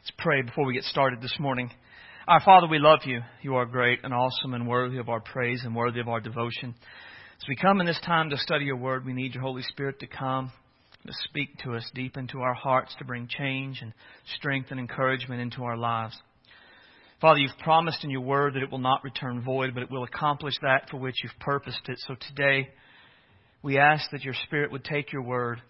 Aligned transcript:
Let's 0.00 0.12
pray 0.16 0.40
before 0.40 0.64
we 0.64 0.72
get 0.72 0.84
started 0.84 1.20
this 1.20 1.36
morning. 1.38 1.70
Our 2.26 2.40
Father, 2.40 2.66
we 2.66 2.78
love 2.78 3.00
you. 3.04 3.20
You 3.42 3.56
are 3.56 3.66
great 3.66 3.98
and 4.02 4.14
awesome 4.14 4.54
and 4.54 4.66
worthy 4.66 4.96
of 4.96 5.10
our 5.10 5.20
praise 5.20 5.60
and 5.62 5.76
worthy 5.76 6.00
of 6.00 6.08
our 6.08 6.20
devotion. 6.20 6.74
As 7.36 7.46
we 7.46 7.54
come 7.54 7.80
in 7.80 7.86
this 7.86 8.00
time 8.06 8.30
to 8.30 8.38
study 8.38 8.64
your 8.64 8.78
word, 8.78 9.04
we 9.04 9.12
need 9.12 9.34
your 9.34 9.42
Holy 9.42 9.60
Spirit 9.60 10.00
to 10.00 10.06
come, 10.06 10.52
to 11.06 11.12
speak 11.24 11.50
to 11.64 11.74
us 11.74 11.84
deep 11.94 12.16
into 12.16 12.40
our 12.40 12.54
hearts, 12.54 12.94
to 12.98 13.04
bring 13.04 13.28
change 13.28 13.80
and 13.82 13.92
strength 14.38 14.70
and 14.70 14.80
encouragement 14.80 15.42
into 15.42 15.64
our 15.64 15.76
lives. 15.76 16.18
Father, 17.20 17.40
you've 17.40 17.58
promised 17.62 18.02
in 18.02 18.08
your 18.08 18.22
word 18.22 18.54
that 18.54 18.62
it 18.62 18.70
will 18.70 18.78
not 18.78 19.04
return 19.04 19.42
void, 19.42 19.74
but 19.74 19.82
it 19.82 19.90
will 19.90 20.04
accomplish 20.04 20.54
that 20.62 20.88
for 20.90 20.96
which 20.96 21.16
you've 21.22 21.38
purposed 21.40 21.86
it. 21.88 21.98
So 22.08 22.14
today, 22.26 22.70
we 23.62 23.76
ask 23.76 24.10
that 24.12 24.24
your 24.24 24.34
Spirit 24.46 24.72
would 24.72 24.82
take 24.82 25.12
your 25.12 25.22
word, 25.22 25.60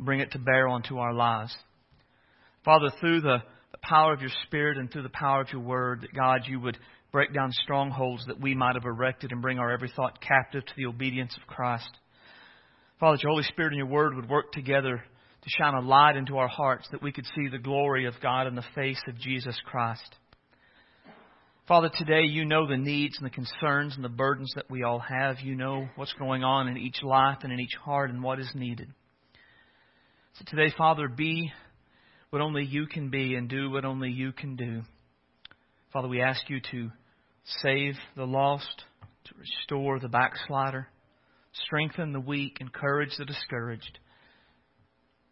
bring 0.00 0.20
it 0.20 0.32
to 0.32 0.38
bear 0.38 0.68
onto 0.68 0.96
our 0.96 1.12
lives. 1.12 1.54
Father, 2.64 2.88
through 2.98 3.20
the 3.20 3.42
power 3.88 4.12
of 4.12 4.20
your 4.20 4.30
Spirit 4.46 4.78
and 4.78 4.90
through 4.90 5.02
the 5.02 5.08
power 5.10 5.40
of 5.40 5.52
your 5.52 5.62
Word, 5.62 6.02
that 6.02 6.14
God, 6.14 6.42
you 6.46 6.60
would 6.60 6.78
break 7.12 7.32
down 7.32 7.50
strongholds 7.52 8.26
that 8.26 8.40
we 8.40 8.54
might 8.54 8.74
have 8.74 8.84
erected 8.84 9.32
and 9.32 9.40
bring 9.40 9.58
our 9.58 9.70
every 9.70 9.90
thought 9.94 10.20
captive 10.20 10.64
to 10.66 10.72
the 10.76 10.86
obedience 10.86 11.36
of 11.36 11.46
Christ. 11.46 11.90
Father, 12.98 13.16
that 13.16 13.22
your 13.22 13.30
Holy 13.30 13.44
Spirit 13.44 13.72
and 13.72 13.78
your 13.78 13.86
Word 13.86 14.14
would 14.16 14.28
work 14.28 14.52
together 14.52 14.96
to 15.42 15.50
shine 15.58 15.74
a 15.74 15.80
light 15.80 16.16
into 16.16 16.38
our 16.38 16.48
hearts 16.48 16.88
that 16.90 17.02
we 17.02 17.12
could 17.12 17.26
see 17.26 17.48
the 17.48 17.58
glory 17.58 18.06
of 18.06 18.14
God 18.22 18.46
in 18.46 18.54
the 18.54 18.64
face 18.74 19.00
of 19.08 19.18
Jesus 19.18 19.56
Christ. 19.66 20.16
Father, 21.68 21.90
today 21.96 22.22
you 22.22 22.44
know 22.44 22.66
the 22.66 22.76
needs 22.76 23.16
and 23.18 23.26
the 23.26 23.30
concerns 23.30 23.94
and 23.94 24.04
the 24.04 24.10
burdens 24.10 24.52
that 24.54 24.70
we 24.70 24.82
all 24.82 24.98
have. 24.98 25.40
You 25.40 25.54
know 25.54 25.88
what's 25.96 26.12
going 26.14 26.44
on 26.44 26.68
in 26.68 26.76
each 26.76 27.02
life 27.02 27.38
and 27.42 27.52
in 27.52 27.60
each 27.60 27.74
heart 27.82 28.10
and 28.10 28.22
what 28.22 28.38
is 28.38 28.50
needed. 28.54 28.88
So 30.34 30.44
today, 30.46 30.74
Father, 30.76 31.08
be 31.08 31.52
what 32.34 32.42
only 32.42 32.64
you 32.64 32.88
can 32.88 33.10
be 33.10 33.36
and 33.36 33.48
do 33.48 33.70
what 33.70 33.84
only 33.84 34.10
you 34.10 34.32
can 34.32 34.56
do. 34.56 34.82
Father, 35.92 36.08
we 36.08 36.20
ask 36.20 36.50
you 36.50 36.60
to 36.72 36.90
save 37.62 37.94
the 38.16 38.24
lost, 38.24 38.82
to 39.26 39.34
restore 39.38 40.00
the 40.00 40.08
backslider, 40.08 40.88
strengthen 41.64 42.12
the 42.12 42.18
weak, 42.18 42.56
encourage 42.60 43.16
the 43.18 43.24
discouraged, 43.24 44.00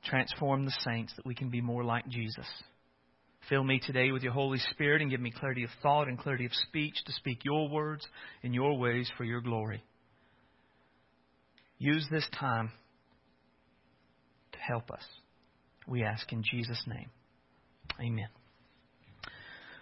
transform 0.05 0.64
the 0.64 0.75
saints 0.84 1.12
that 1.17 1.27
we 1.27 1.34
can 1.34 1.50
be 1.50 1.61
more 1.61 1.83
like 1.83 2.06
Jesus. 2.06 2.47
Fill 3.48 3.64
me 3.64 3.80
today 3.84 4.12
with 4.12 4.23
your 4.23 4.33
Holy 4.33 4.61
Spirit 4.70 5.03
and 5.03 5.11
give 5.11 5.20
me 5.20 5.33
clarity 5.36 5.64
of 5.64 5.70
thought 5.83 6.06
and 6.06 6.17
clarity 6.17 6.47
of 6.47 6.53
speech 6.69 6.95
to 7.05 7.12
speak 7.14 7.45
your 7.45 7.69
words 7.69 8.06
in 8.45 8.55
your 8.55 8.78
ways 8.78 9.11
for 9.17 9.25
your 9.25 9.41
glory. 9.41 9.83
Use 11.78 12.06
this 12.12 12.28
time 12.39 12.70
to 14.53 14.58
help 14.61 14.89
us. 14.92 15.03
We 15.86 16.02
ask 16.05 16.33
in 16.33 16.42
Jesus' 16.42 16.83
name. 16.86 17.11
Amen. 18.00 18.28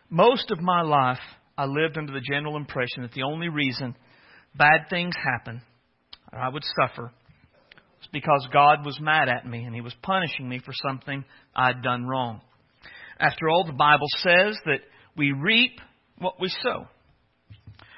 Most 0.09 0.51
of 0.51 0.61
my 0.61 0.83
life, 0.83 1.21
I 1.57 1.67
lived 1.67 1.97
under 1.97 2.13
the 2.13 2.21
general 2.21 2.57
impression 2.57 3.03
that 3.03 3.13
the 3.13 3.23
only 3.23 3.49
reason 3.49 3.95
bad 4.57 4.89
things 4.89 5.15
happen, 5.17 5.63
or 6.33 6.39
I 6.39 6.49
would 6.49 6.65
suffer, 6.65 7.13
was 8.01 8.09
because 8.13 8.49
God 8.53 8.85
was 8.85 8.99
mad 9.01 9.29
at 9.29 9.47
me 9.47 9.65
and 9.65 9.75
He 9.75 9.81
was 9.81 9.95
punishing 10.03 10.49
me 10.49 10.59
for 10.59 10.73
something 10.89 11.25
I'd 11.55 11.83
done 11.83 12.07
wrong. 12.07 12.41
After 13.19 13.49
all, 13.49 13.65
the 13.65 13.73
Bible 13.73 14.07
says 14.17 14.59
that 14.65 14.81
we 15.17 15.33
reap 15.33 15.79
what 16.19 16.41
we 16.41 16.49
sow. 16.63 16.87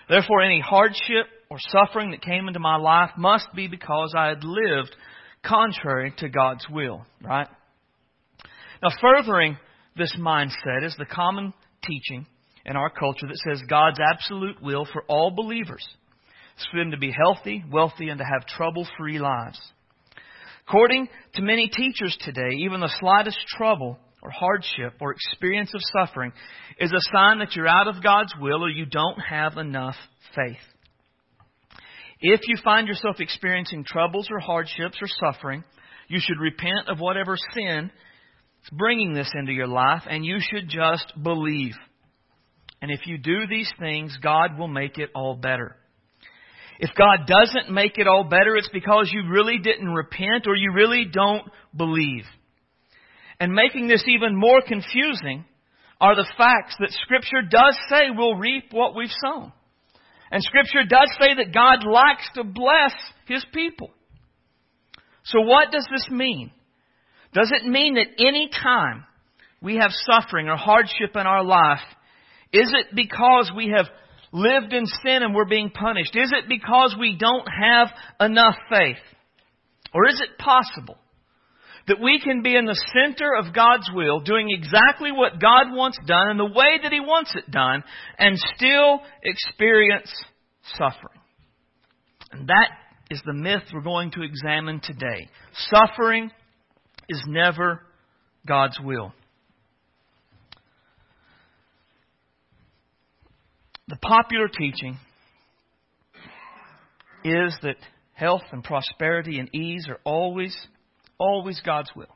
Therefore, 0.09 0.43
any 0.43 0.61
hardship 0.61 1.27
or 1.49 1.59
suffering 1.59 2.11
that 2.11 2.23
came 2.23 2.49
into 2.49 2.61
my 2.61 2.77
life 2.77 3.11
must 3.17 3.47
be 3.55 3.69
because 3.69 4.13
I 4.17 4.29
had 4.29 4.43
lived 4.43 4.95
contrary 5.43 6.13
to 6.19 6.29
God's 6.29 6.67
will, 6.69 7.07
right? 7.23 7.49
Now, 8.83 8.91
furthering 9.01 9.57
this 9.97 10.13
mindset 10.19 10.85
is 10.85 10.97
the 10.99 11.07
common 11.07 11.55
teaching 11.87 12.27
in 12.67 12.77
our 12.77 12.91
culture 12.91 13.29
that 13.29 13.41
says 13.49 13.63
God's 13.69 14.01
absolute 14.01 14.61
will 14.61 14.87
for 14.93 15.03
all 15.09 15.31
believers 15.31 15.87
is 16.59 16.67
for 16.71 16.79
them 16.81 16.91
to 16.91 16.99
be 16.99 17.13
healthy, 17.13 17.65
wealthy, 17.71 18.09
and 18.09 18.19
to 18.19 18.25
have 18.25 18.47
trouble 18.47 18.87
free 18.99 19.21
lives. 19.21 19.61
According 20.67 21.09
to 21.35 21.43
many 21.43 21.69
teachers 21.69 22.17
today, 22.21 22.57
even 22.59 22.81
the 22.81 22.93
slightest 23.01 23.39
trouble 23.57 23.99
or 24.21 24.31
hardship 24.31 24.95
or 25.01 25.13
experience 25.13 25.73
of 25.75 25.81
suffering 25.97 26.33
is 26.79 26.93
a 26.93 27.13
sign 27.13 27.39
that 27.39 27.55
you're 27.55 27.69
out 27.69 27.89
of 27.89 28.03
God's 28.03 28.33
will 28.41 28.65
or 28.65 28.71
you 28.71 28.87
don't 28.87 29.19
have 29.19 29.59
enough 29.59 29.97
faith. 30.35 30.57
If 32.21 32.41
you 32.47 32.57
find 32.63 32.87
yourself 32.87 33.17
experiencing 33.19 33.85
troubles 33.85 34.29
or 34.31 34.39
hardships 34.39 34.99
or 35.01 35.09
suffering, 35.09 35.65
you 36.09 36.21
should 36.21 36.39
repent 36.39 36.89
of 36.89 37.01
whatever 37.01 37.37
sin 37.55 37.91
bringing 38.71 39.13
this 39.13 39.31
into 39.35 39.53
your 39.53 39.67
life, 39.67 40.03
and 40.09 40.25
you 40.25 40.39
should 40.41 40.69
just 40.69 41.13
believe. 41.21 41.75
And 42.81 42.91
if 42.91 43.07
you 43.07 43.19
do 43.19 43.47
these 43.49 43.73
things, 43.79 44.17
God 44.23 44.59
will 44.59 44.69
make 44.69 44.99
it 44.99 45.11
all 45.15 45.37
better. 45.37 45.77
If 46.79 46.91
God 46.97 47.29
doesn't 47.29 47.73
make 47.73 47.97
it 47.97 48.09
all 48.09 48.25
better, 48.25 48.57
it's 48.57 48.71
because 48.73 49.11
you 49.13 49.31
really 49.31 49.59
didn't 49.59 49.89
repent 49.89 50.47
or 50.49 50.57
you 50.57 50.73
really 50.73 51.05
don't 51.05 51.45
believe. 51.77 52.25
And 53.39 53.53
making 53.53 53.87
this 53.87 54.05
even 54.09 54.37
more 54.37 54.61
confusing 54.67 55.45
are 56.01 56.17
the 56.17 56.29
facts 56.37 56.75
that 56.81 56.91
Scripture 56.91 57.43
does 57.49 57.79
say 57.89 58.11
we'll 58.11 58.35
reap 58.35 58.73
what 58.73 58.97
we've 58.97 59.15
sown. 59.25 59.53
And 60.33 60.43
Scripture 60.43 60.83
does 60.89 61.09
say 61.21 61.35
that 61.37 61.55
God 61.55 61.85
likes 61.89 62.29
to 62.35 62.43
bless 62.43 62.95
His 63.27 63.45
people. 63.55 63.91
So 65.25 65.41
what 65.41 65.71
does 65.71 65.87
this 65.93 66.09
mean? 66.11 66.51
Does 67.33 67.51
it 67.51 67.67
mean 67.67 67.95
that 67.95 68.09
any 68.19 68.51
time 68.51 69.05
we 69.61 69.77
have 69.77 69.91
suffering 70.11 70.49
or 70.49 70.57
hardship 70.57 71.15
in 71.15 71.27
our 71.27 71.45
life, 71.45 71.81
is 72.53 72.73
it 72.73 72.95
because 72.95 73.51
we 73.57 73.73
have 73.75 73.87
lived 74.33 74.73
in 74.73 74.87
sin 74.87 75.23
and 75.23 75.35
we're 75.35 75.47
being 75.47 75.71
punished? 75.71 76.15
Is 76.15 76.33
it 76.33 76.49
because 76.49 76.95
we 76.99 77.17
don't 77.19 77.47
have 77.47 77.89
enough 78.21 78.57
faith? 78.69 78.97
Or 79.95 80.09
is 80.09 80.21
it 80.21 80.39
possible 80.39 80.97
that 81.89 82.01
we 82.01 82.21
can 82.21 82.43
be 82.43 82.57
in 82.57 82.65
the 82.65 82.81
center 82.95 83.35
of 83.35 83.55
God's 83.55 83.91
will, 83.93 84.21
doing 84.21 84.49
exactly 84.51 85.11
what 85.11 85.41
God 85.41 85.75
wants 85.75 85.99
done 86.07 86.31
in 86.31 86.37
the 86.37 86.45
way 86.45 86.79
that 86.83 86.93
He 86.93 87.01
wants 87.01 87.35
it 87.35 87.51
done, 87.51 87.83
and 88.19 88.39
still 88.57 89.01
experience 89.23 90.11
suffering? 90.77 91.21
And 92.31 92.49
that 92.49 92.69
is 93.11 93.21
the 93.27 93.35
myth 93.35 93.63
we're 93.73 93.83
going 93.83 94.11
to 94.13 94.23
examine 94.23 94.81
today. 94.81 95.29
Suffering 95.71 96.31
is 97.09 97.23
never 97.27 97.83
God's 98.47 98.79
will. 98.81 99.13
The 103.89 103.97
popular 103.97 104.49
teaching 104.49 104.99
is 107.25 107.57
that 107.63 107.77
health 108.15 108.43
and 108.53 108.65
prosperity 108.65 109.39
and 109.39 109.55
ease 109.55 109.87
are 109.89 110.01
always, 110.05 110.57
always 111.19 111.61
God's 111.61 111.91
will. 111.95 112.15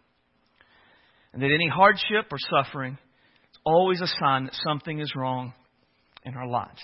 And 1.33 1.43
that 1.43 1.51
any 1.53 1.69
hardship 1.69 2.33
or 2.33 2.39
suffering 2.39 2.95
is 2.95 3.59
always 3.65 4.01
a 4.01 4.07
sign 4.07 4.45
that 4.45 4.55
something 4.67 5.01
is 5.01 5.13
wrong 5.15 5.53
in 6.25 6.35
our 6.35 6.47
lives. 6.47 6.83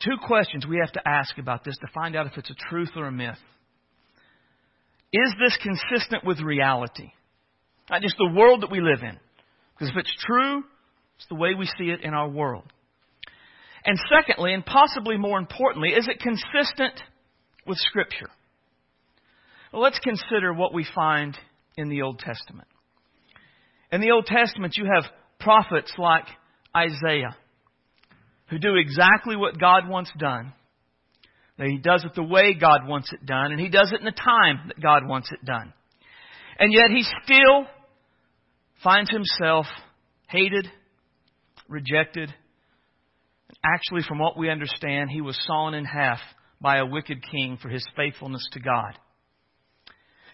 Two 0.00 0.16
questions 0.26 0.66
we 0.66 0.78
have 0.78 0.92
to 0.92 1.08
ask 1.08 1.38
about 1.38 1.64
this 1.64 1.76
to 1.78 1.86
find 1.92 2.14
out 2.14 2.26
if 2.26 2.36
it's 2.36 2.50
a 2.50 2.68
truth 2.68 2.90
or 2.94 3.06
a 3.06 3.12
myth. 3.12 3.38
Is 5.12 5.34
this 5.38 5.58
consistent 5.62 6.24
with 6.24 6.40
reality? 6.40 7.12
Not 7.90 8.02
just 8.02 8.16
the 8.18 8.34
world 8.34 8.62
that 8.62 8.70
we 8.70 8.80
live 8.80 9.02
in. 9.02 9.18
Because 9.74 9.90
if 9.90 9.96
it's 9.96 10.24
true, 10.26 10.62
it's 11.16 11.26
the 11.28 11.34
way 11.34 11.54
we 11.54 11.66
see 11.66 11.90
it 11.90 12.02
in 12.02 12.12
our 12.12 12.28
world. 12.28 12.64
And 13.84 13.98
secondly, 14.10 14.52
and 14.52 14.66
possibly 14.66 15.16
more 15.16 15.38
importantly, 15.38 15.90
is 15.90 16.08
it 16.08 16.20
consistent 16.20 17.00
with 17.66 17.78
Scripture? 17.78 18.28
Well, 19.72 19.82
let's 19.82 19.98
consider 20.00 20.52
what 20.52 20.74
we 20.74 20.86
find 20.94 21.36
in 21.76 21.88
the 21.88 22.02
Old 22.02 22.18
Testament. 22.18 22.68
In 23.90 24.00
the 24.00 24.10
Old 24.10 24.26
Testament, 24.26 24.76
you 24.76 24.84
have 24.92 25.10
prophets 25.40 25.92
like 25.96 26.24
Isaiah 26.76 27.36
who 28.50 28.58
do 28.58 28.74
exactly 28.76 29.36
what 29.36 29.58
God 29.58 29.88
wants 29.88 30.10
done 30.18 30.52
he 31.66 31.78
does 31.78 32.04
it 32.04 32.14
the 32.14 32.22
way 32.22 32.54
God 32.54 32.86
wants 32.86 33.12
it 33.12 33.26
done, 33.26 33.50
and 33.50 33.60
he 33.60 33.68
does 33.68 33.90
it 33.92 33.98
in 33.98 34.04
the 34.04 34.12
time 34.12 34.68
that 34.68 34.80
God 34.80 35.06
wants 35.06 35.30
it 35.32 35.44
done. 35.44 35.72
And 36.58 36.72
yet 36.72 36.90
he 36.90 37.04
still 37.24 37.66
finds 38.82 39.10
himself 39.10 39.66
hated, 40.28 40.68
rejected. 41.68 42.32
Actually, 43.64 44.02
from 44.06 44.18
what 44.18 44.38
we 44.38 44.50
understand, 44.50 45.10
he 45.10 45.20
was 45.20 45.38
sawn 45.46 45.74
in 45.74 45.84
half 45.84 46.18
by 46.60 46.78
a 46.78 46.86
wicked 46.86 47.18
king 47.30 47.58
for 47.60 47.68
his 47.68 47.84
faithfulness 47.96 48.46
to 48.52 48.60
God. 48.60 48.98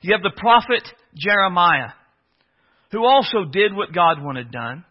You 0.03 0.13
have 0.13 0.23
the 0.23 0.39
prophet 0.39 0.83
Jeremiah, 1.15 1.93
who 2.93 3.05
also 3.05 3.45
did 3.51 3.75
what 3.75 3.95
God 3.95 4.23
wanted 4.23 4.51
done. 4.51 4.85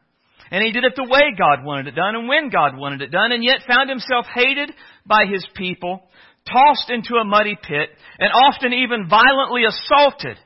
And 0.51 0.63
he 0.63 0.71
did 0.71 0.83
it 0.83 0.93
the 0.95 1.09
way 1.09 1.33
God 1.37 1.63
wanted 1.63 1.87
it 1.87 1.95
done 1.95 2.15
and 2.15 2.27
when 2.27 2.49
God 2.49 2.77
wanted 2.77 3.01
it 3.01 3.11
done, 3.11 3.31
and 3.31 3.43
yet 3.43 3.65
found 3.67 3.89
himself 3.89 4.25
hated 4.33 4.71
by 5.05 5.25
his 5.31 5.45
people, 5.55 6.03
tossed 6.45 6.89
into 6.89 7.15
a 7.15 7.25
muddy 7.25 7.57
pit, 7.61 7.89
and 8.19 8.31
often 8.31 8.73
even 8.73 9.07
violently 9.09 9.63
assaulted 9.65 10.37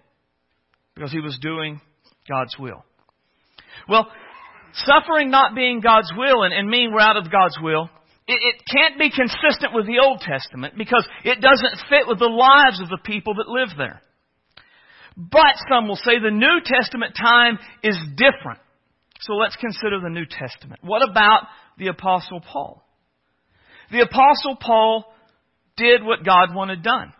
because 0.95 1.11
he 1.11 1.19
was 1.19 1.37
doing 1.41 1.81
God's 2.27 2.55
will. 2.59 2.83
Well, 3.87 4.07
suffering 4.73 5.29
not 5.29 5.55
being 5.55 5.79
God's 5.79 6.11
will 6.15 6.43
and, 6.43 6.53
and 6.53 6.69
meaning 6.69 6.91
we're 6.91 7.01
out 7.01 7.17
of 7.17 7.31
God's 7.31 7.57
will, 7.61 7.89
it, 8.27 8.39
it 8.41 8.55
can't 8.69 8.99
be 8.99 9.09
consistent 9.09 9.73
with 9.73 9.85
the 9.85 9.99
Old 10.03 10.21
Testament 10.21 10.75
because 10.77 11.07
it 11.23 11.39
doesn't 11.39 11.89
fit 11.89 12.07
with 12.07 12.19
the 12.19 12.25
lives 12.25 12.81
of 12.81 12.89
the 12.89 12.99
people 13.03 13.35
that 13.35 13.47
live 13.47 13.69
there. 13.77 14.01
But 15.15 15.55
some 15.69 15.87
will 15.87 15.95
say 15.95 16.19
the 16.19 16.29
New 16.29 16.61
Testament 16.63 17.15
time 17.19 17.57
is 17.81 17.97
different. 18.15 18.59
So 19.21 19.33
let's 19.33 19.55
consider 19.55 19.99
the 19.99 20.09
New 20.09 20.25
Testament. 20.25 20.81
What 20.83 21.07
about 21.09 21.47
the 21.77 21.87
Apostle 21.87 22.41
Paul? 22.41 22.83
The 23.91 24.01
Apostle 24.01 24.57
Paul 24.59 25.05
did 25.77 26.03
what 26.03 26.25
God 26.25 26.53
wanted 26.53 26.83
done. 26.83 27.13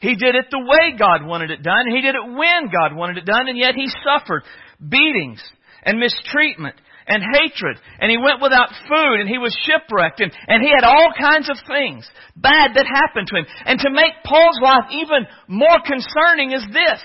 He 0.00 0.14
did 0.14 0.34
it 0.34 0.46
the 0.50 0.60
way 0.60 0.96
God 0.96 1.26
wanted 1.26 1.50
it 1.50 1.62
done. 1.62 1.90
He 1.90 2.00
did 2.00 2.14
it 2.14 2.24
when 2.24 2.70
God 2.70 2.94
wanted 2.94 3.18
it 3.18 3.26
done, 3.26 3.48
and 3.48 3.58
yet 3.58 3.74
he 3.74 3.88
suffered 4.06 4.44
beatings 4.78 5.42
and 5.82 5.98
mistreatment 5.98 6.76
and 7.08 7.22
hatred, 7.22 7.78
and 7.98 8.10
he 8.10 8.18
went 8.18 8.40
without 8.40 8.68
food, 8.86 9.20
and 9.20 9.28
he 9.28 9.38
was 9.38 9.56
shipwrecked, 9.64 10.20
and, 10.20 10.30
and 10.46 10.62
he 10.62 10.68
had 10.68 10.84
all 10.84 11.10
kinds 11.18 11.48
of 11.48 11.56
things 11.66 12.08
bad 12.36 12.74
that 12.74 12.86
happened 12.86 13.26
to 13.28 13.38
him. 13.38 13.46
And 13.64 13.80
to 13.80 13.90
make 13.90 14.22
Paul's 14.24 14.60
life 14.62 14.92
even 14.92 15.26
more 15.48 15.80
concerning 15.84 16.52
is 16.52 16.64
this. 16.68 17.00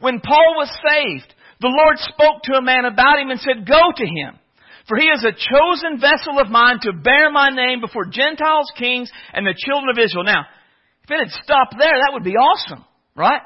When 0.00 0.20
Paul 0.20 0.54
was 0.56 0.70
saved, 0.84 1.34
the 1.60 1.74
Lord 1.74 1.96
spoke 1.98 2.42
to 2.44 2.58
a 2.58 2.62
man 2.62 2.84
about 2.84 3.18
him 3.18 3.30
and 3.30 3.40
said, 3.40 3.66
Go 3.66 3.90
to 3.96 4.06
him. 4.06 4.38
For 4.88 4.96
he 4.96 5.06
is 5.06 5.22
a 5.22 5.36
chosen 5.36 6.00
vessel 6.00 6.40
of 6.40 6.50
mine 6.50 6.78
to 6.82 6.92
bear 6.92 7.30
my 7.30 7.50
name 7.50 7.80
before 7.80 8.06
Gentiles, 8.06 8.72
kings, 8.78 9.10
and 9.34 9.46
the 9.46 9.54
children 9.56 9.90
of 9.90 10.02
Israel. 10.02 10.24
Now, 10.24 10.46
if 11.04 11.10
it 11.10 11.28
had 11.28 11.44
stopped 11.44 11.76
there, 11.78 11.92
that 11.92 12.12
would 12.14 12.24
be 12.24 12.36
awesome, 12.36 12.84
right? 13.14 13.42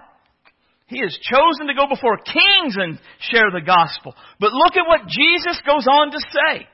He 0.86 0.98
is 0.98 1.18
chosen 1.20 1.66
to 1.66 1.74
go 1.74 1.88
before 1.88 2.18
kings 2.18 2.76
and 2.76 2.98
share 3.18 3.50
the 3.50 3.64
gospel. 3.64 4.14
But 4.38 4.52
look 4.52 4.76
at 4.76 4.86
what 4.86 5.08
Jesus 5.08 5.60
goes 5.66 5.86
on 5.90 6.12
to 6.12 6.18
say. 6.20 6.66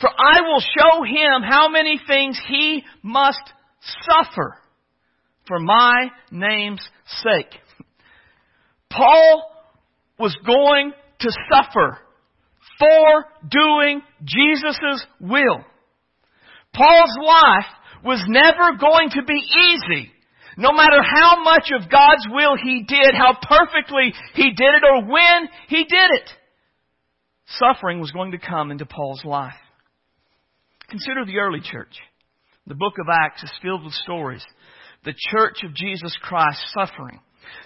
For 0.00 0.08
I 0.08 0.40
will 0.42 0.60
show 0.60 1.02
him 1.02 1.42
how 1.42 1.68
many 1.68 2.00
things 2.06 2.40
he 2.48 2.84
must 3.02 3.42
suffer 4.08 4.56
for 5.46 5.58
my 5.58 6.10
name's 6.30 6.86
sake. 7.22 7.60
Paul 8.90 9.50
was 10.18 10.36
going 10.46 10.92
to 11.20 11.30
suffer 11.50 11.98
for 12.78 13.24
doing 13.48 14.02
Jesus' 14.24 15.04
will. 15.20 15.64
Paul's 16.74 17.16
life 17.22 17.66
was 18.04 18.22
never 18.28 18.76
going 18.78 19.10
to 19.10 19.22
be 19.22 19.34
easy. 19.34 20.10
No 20.58 20.72
matter 20.72 21.02
how 21.02 21.42
much 21.42 21.70
of 21.74 21.90
God's 21.90 22.26
will 22.30 22.56
he 22.62 22.84
did, 22.86 23.14
how 23.14 23.36
perfectly 23.42 24.14
he 24.34 24.54
did 24.54 24.74
it, 24.74 24.82
or 24.90 25.04
when 25.04 25.48
he 25.68 25.84
did 25.84 26.10
it, 26.10 26.30
suffering 27.46 28.00
was 28.00 28.10
going 28.10 28.32
to 28.32 28.38
come 28.38 28.70
into 28.70 28.86
Paul's 28.86 29.24
life. 29.24 29.54
Consider 30.88 31.24
the 31.26 31.38
early 31.38 31.60
church. 31.60 31.94
The 32.66 32.74
book 32.74 32.94
of 32.98 33.06
Acts 33.12 33.42
is 33.42 33.52
filled 33.62 33.84
with 33.84 33.92
stories. 33.92 34.44
The 35.04 35.14
church 35.30 35.58
of 35.64 35.74
Jesus 35.74 36.16
Christ 36.22 36.58
suffering. 36.74 37.20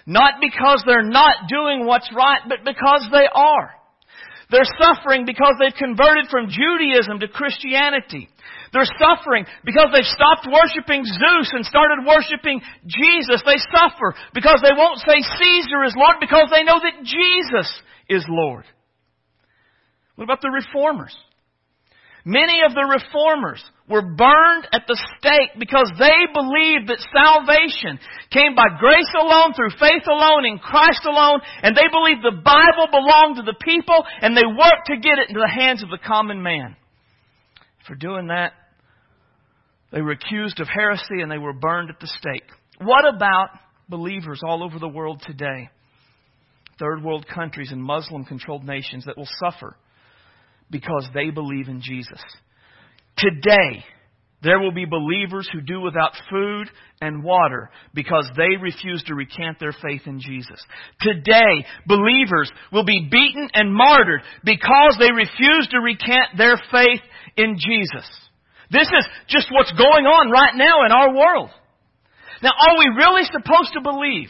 Not 0.05 0.35
because 0.41 0.83
they're 0.85 1.01
not 1.01 1.47
doing 1.49 1.85
what's 1.85 2.09
right, 2.15 2.41
but 2.47 2.59
because 2.65 3.07
they 3.11 3.27
are. 3.33 3.73
They're 4.51 4.67
suffering 4.77 5.25
because 5.25 5.55
they've 5.57 5.73
converted 5.73 6.27
from 6.29 6.51
Judaism 6.51 7.23
to 7.23 7.27
Christianity. 7.31 8.27
They're 8.73 8.89
suffering 8.99 9.45
because 9.63 9.87
they've 9.91 10.03
stopped 10.03 10.47
worshiping 10.47 11.03
Zeus 11.07 11.49
and 11.55 11.65
started 11.65 12.03
worshiping 12.03 12.59
Jesus. 12.85 13.43
They 13.47 13.59
suffer 13.71 14.13
because 14.35 14.59
they 14.61 14.75
won't 14.75 14.99
say 14.99 15.23
Caesar 15.39 15.83
is 15.87 15.95
Lord 15.95 16.19
because 16.19 16.51
they 16.51 16.63
know 16.63 16.79
that 16.83 17.03
Jesus 17.03 17.71
is 18.09 18.25
Lord. 18.27 18.65
What 20.15 20.25
about 20.25 20.41
the 20.41 20.51
reformers? 20.51 21.15
Many 22.23 22.61
of 22.65 22.73
the 22.73 22.85
reformers 22.85 23.63
were 23.89 24.03
burned 24.03 24.67
at 24.71 24.85
the 24.87 24.99
stake 25.17 25.57
because 25.57 25.91
they 25.97 26.29
believed 26.33 26.87
that 26.87 27.01
salvation 27.09 27.97
came 28.29 28.53
by 28.53 28.77
grace 28.77 29.09
alone, 29.19 29.53
through 29.53 29.73
faith 29.79 30.05
alone, 30.05 30.45
in 30.45 30.59
Christ 30.59 31.01
alone, 31.05 31.41
and 31.63 31.75
they 31.75 31.89
believed 31.89 32.21
the 32.21 32.41
Bible 32.45 32.87
belonged 32.91 33.37
to 33.37 33.43
the 33.43 33.57
people, 33.57 34.05
and 34.21 34.37
they 34.37 34.45
worked 34.45 34.85
to 34.87 35.01
get 35.01 35.17
it 35.17 35.29
into 35.29 35.41
the 35.41 35.49
hands 35.49 35.81
of 35.81 35.89
the 35.89 35.97
common 35.97 36.43
man. 36.43 36.75
For 37.87 37.95
doing 37.95 38.27
that, 38.27 38.53
they 39.91 40.01
were 40.01 40.11
accused 40.11 40.59
of 40.59 40.67
heresy 40.67 41.21
and 41.21 41.31
they 41.31 41.37
were 41.37 41.53
burned 41.53 41.89
at 41.89 41.99
the 41.99 42.07
stake. 42.07 42.47
What 42.79 43.05
about 43.05 43.49
believers 43.89 44.41
all 44.45 44.63
over 44.63 44.79
the 44.79 44.87
world 44.87 45.21
today? 45.25 45.69
Third 46.79 47.03
world 47.03 47.25
countries 47.27 47.71
and 47.71 47.83
Muslim 47.83 48.25
controlled 48.25 48.63
nations 48.63 49.05
that 49.05 49.17
will 49.17 49.27
suffer 49.43 49.75
because 50.71 51.07
they 51.13 51.29
believe 51.29 51.67
in 51.67 51.81
Jesus. 51.81 52.21
Today, 53.17 53.83
there 54.43 54.59
will 54.59 54.71
be 54.71 54.85
believers 54.85 55.47
who 55.53 55.61
do 55.61 55.81
without 55.81 56.13
food 56.29 56.67
and 56.99 57.23
water 57.23 57.69
because 57.93 58.27
they 58.35 58.57
refuse 58.59 59.03
to 59.03 59.13
recant 59.13 59.59
their 59.59 59.73
faith 59.73 60.01
in 60.07 60.19
Jesus. 60.19 60.59
Today, 60.99 61.65
believers 61.85 62.51
will 62.71 62.85
be 62.85 63.07
beaten 63.11 63.49
and 63.53 63.73
martyred 63.73 64.21
because 64.43 64.97
they 64.99 65.11
refuse 65.11 65.67
to 65.71 65.79
recant 65.79 66.37
their 66.37 66.57
faith 66.71 67.01
in 67.37 67.57
Jesus. 67.59 68.09
This 68.71 68.87
is 68.87 69.05
just 69.27 69.47
what's 69.51 69.71
going 69.73 70.05
on 70.05 70.31
right 70.31 70.55
now 70.55 70.85
in 70.85 70.91
our 70.91 71.13
world. 71.13 71.51
Now, 72.41 72.49
are 72.49 72.79
we 72.79 72.95
really 72.97 73.25
supposed 73.25 73.73
to 73.73 73.81
believe 73.81 74.29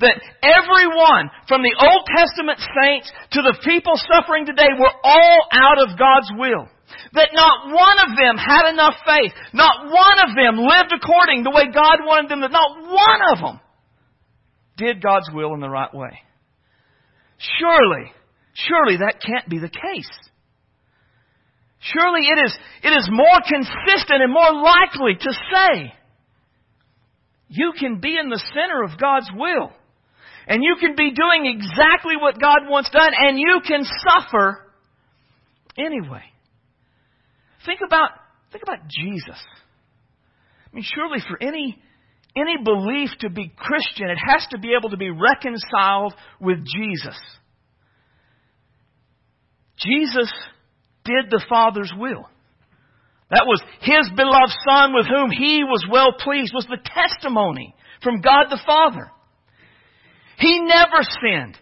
that 0.00 0.20
everyone 0.44 1.30
from 1.48 1.62
the 1.62 1.72
Old 1.72 2.04
Testament 2.04 2.60
saints 2.60 3.08
to 3.32 3.40
the 3.40 3.56
people 3.64 3.96
suffering 3.96 4.44
today 4.44 4.68
were 4.76 4.92
all 5.02 5.40
out 5.52 5.80
of 5.80 5.98
God's 5.98 6.30
will. 6.36 6.68
That 7.14 7.30
not 7.32 7.72
one 7.72 7.98
of 8.04 8.16
them 8.16 8.36
had 8.36 8.70
enough 8.70 8.94
faith. 9.04 9.32
Not 9.52 9.90
one 9.90 10.18
of 10.22 10.36
them 10.36 10.60
lived 10.60 10.92
according 10.92 11.42
the 11.42 11.50
way 11.50 11.72
God 11.72 12.04
wanted 12.04 12.30
them. 12.30 12.40
That 12.40 12.52
not 12.52 12.78
one 12.84 13.22
of 13.32 13.38
them 13.40 13.60
did 14.76 15.02
God's 15.02 15.28
will 15.32 15.54
in 15.54 15.60
the 15.60 15.68
right 15.68 15.92
way. 15.92 16.20
Surely, 17.58 18.12
surely 18.54 18.98
that 18.98 19.20
can't 19.24 19.48
be 19.48 19.58
the 19.58 19.68
case. 19.68 20.10
Surely 21.80 22.26
it 22.26 22.38
is, 22.44 22.58
it 22.82 22.90
is 22.90 23.08
more 23.10 23.40
consistent 23.46 24.22
and 24.22 24.32
more 24.32 24.52
likely 24.52 25.14
to 25.20 25.32
say, 25.32 25.92
you 27.48 27.72
can 27.78 28.00
be 28.00 28.16
in 28.18 28.28
the 28.28 28.42
center 28.54 28.82
of 28.82 28.98
God's 28.98 29.30
will 29.34 29.72
and 30.46 30.62
you 30.62 30.76
can 30.80 30.94
be 30.94 31.12
doing 31.12 31.46
exactly 31.46 32.14
what 32.20 32.40
God 32.40 32.68
wants 32.68 32.90
done, 32.90 33.10
and 33.16 33.38
you 33.38 33.60
can 33.66 33.84
suffer 33.84 34.60
anyway. 35.76 36.22
Think 37.64 37.80
about, 37.84 38.10
think 38.52 38.62
about 38.62 38.86
Jesus. 38.88 39.42
I 40.72 40.74
mean, 40.74 40.84
surely 40.84 41.18
for 41.28 41.42
any, 41.42 41.78
any 42.36 42.62
belief 42.62 43.10
to 43.20 43.30
be 43.30 43.52
Christian, 43.56 44.08
it 44.08 44.18
has 44.24 44.46
to 44.50 44.58
be 44.58 44.74
able 44.78 44.90
to 44.90 44.96
be 44.96 45.10
reconciled 45.10 46.14
with 46.40 46.58
Jesus. 46.64 47.18
Jesus 49.78 50.32
did 51.04 51.30
the 51.30 51.44
Father's 51.48 51.92
will. 51.96 52.28
That 53.30 53.46
was 53.46 53.60
His 53.80 54.08
beloved 54.14 54.54
Son 54.68 54.94
with 54.94 55.06
whom 55.06 55.30
He 55.30 55.64
was 55.64 55.84
well 55.90 56.12
pleased, 56.18 56.52
was 56.54 56.66
the 56.66 56.78
testimony 56.78 57.74
from 58.02 58.20
God 58.20 58.46
the 58.48 58.62
Father. 58.64 59.10
He 60.38 60.60
never 60.60 61.02
sinned. 61.02 61.58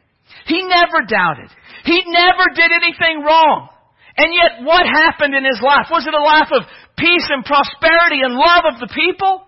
He 0.47 0.63
never 0.63 1.07
doubted. 1.09 1.51
He 1.85 2.03
never 2.07 2.45
did 2.55 2.71
anything 2.73 3.23
wrong. 3.25 3.69
And 4.17 4.33
yet, 4.33 4.65
what 4.65 4.87
happened 4.87 5.35
in 5.35 5.45
his 5.45 5.61
life? 5.63 5.87
Was 5.91 6.07
it 6.07 6.15
a 6.15 6.23
life 6.23 6.49
of 6.53 6.63
peace 6.97 7.27
and 7.31 7.45
prosperity 7.45 8.21
and 8.23 8.35
love 8.35 8.65
of 8.73 8.81
the 8.81 8.93
people? 8.95 9.45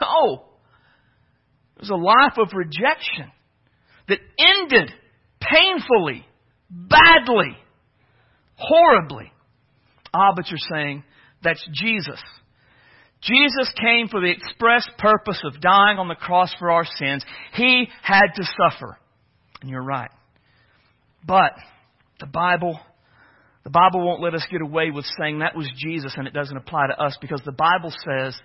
No. 0.00 0.44
It 1.76 1.80
was 1.80 1.90
a 1.90 1.94
life 1.94 2.38
of 2.38 2.52
rejection 2.54 3.32
that 4.08 4.18
ended 4.38 4.92
painfully, 5.40 6.26
badly, 6.70 7.56
horribly. 8.54 9.32
Ah, 10.14 10.32
but 10.36 10.48
you're 10.50 10.58
saying 10.72 11.04
that's 11.42 11.66
Jesus. 11.72 12.20
Jesus 13.22 13.72
came 13.80 14.08
for 14.08 14.20
the 14.20 14.30
express 14.30 14.88
purpose 14.98 15.40
of 15.44 15.60
dying 15.60 15.98
on 15.98 16.08
the 16.08 16.14
cross 16.16 16.52
for 16.58 16.70
our 16.70 16.84
sins. 16.84 17.24
He 17.54 17.88
had 18.02 18.32
to 18.34 18.44
suffer. 18.44 18.98
And 19.60 19.70
you're 19.70 19.82
right. 19.82 20.10
But 21.24 21.52
the 22.18 22.26
Bible 22.26 22.80
the 23.64 23.70
Bible 23.70 24.04
won't 24.04 24.20
let 24.20 24.34
us 24.34 24.44
get 24.50 24.60
away 24.60 24.90
with 24.90 25.04
saying 25.18 25.38
that 25.38 25.56
was 25.56 25.70
Jesus 25.76 26.14
and 26.16 26.26
it 26.26 26.34
doesn't 26.34 26.56
apply 26.56 26.88
to 26.88 27.00
us 27.00 27.16
because 27.20 27.40
the 27.44 27.52
Bible 27.52 27.92
says, 28.04 28.36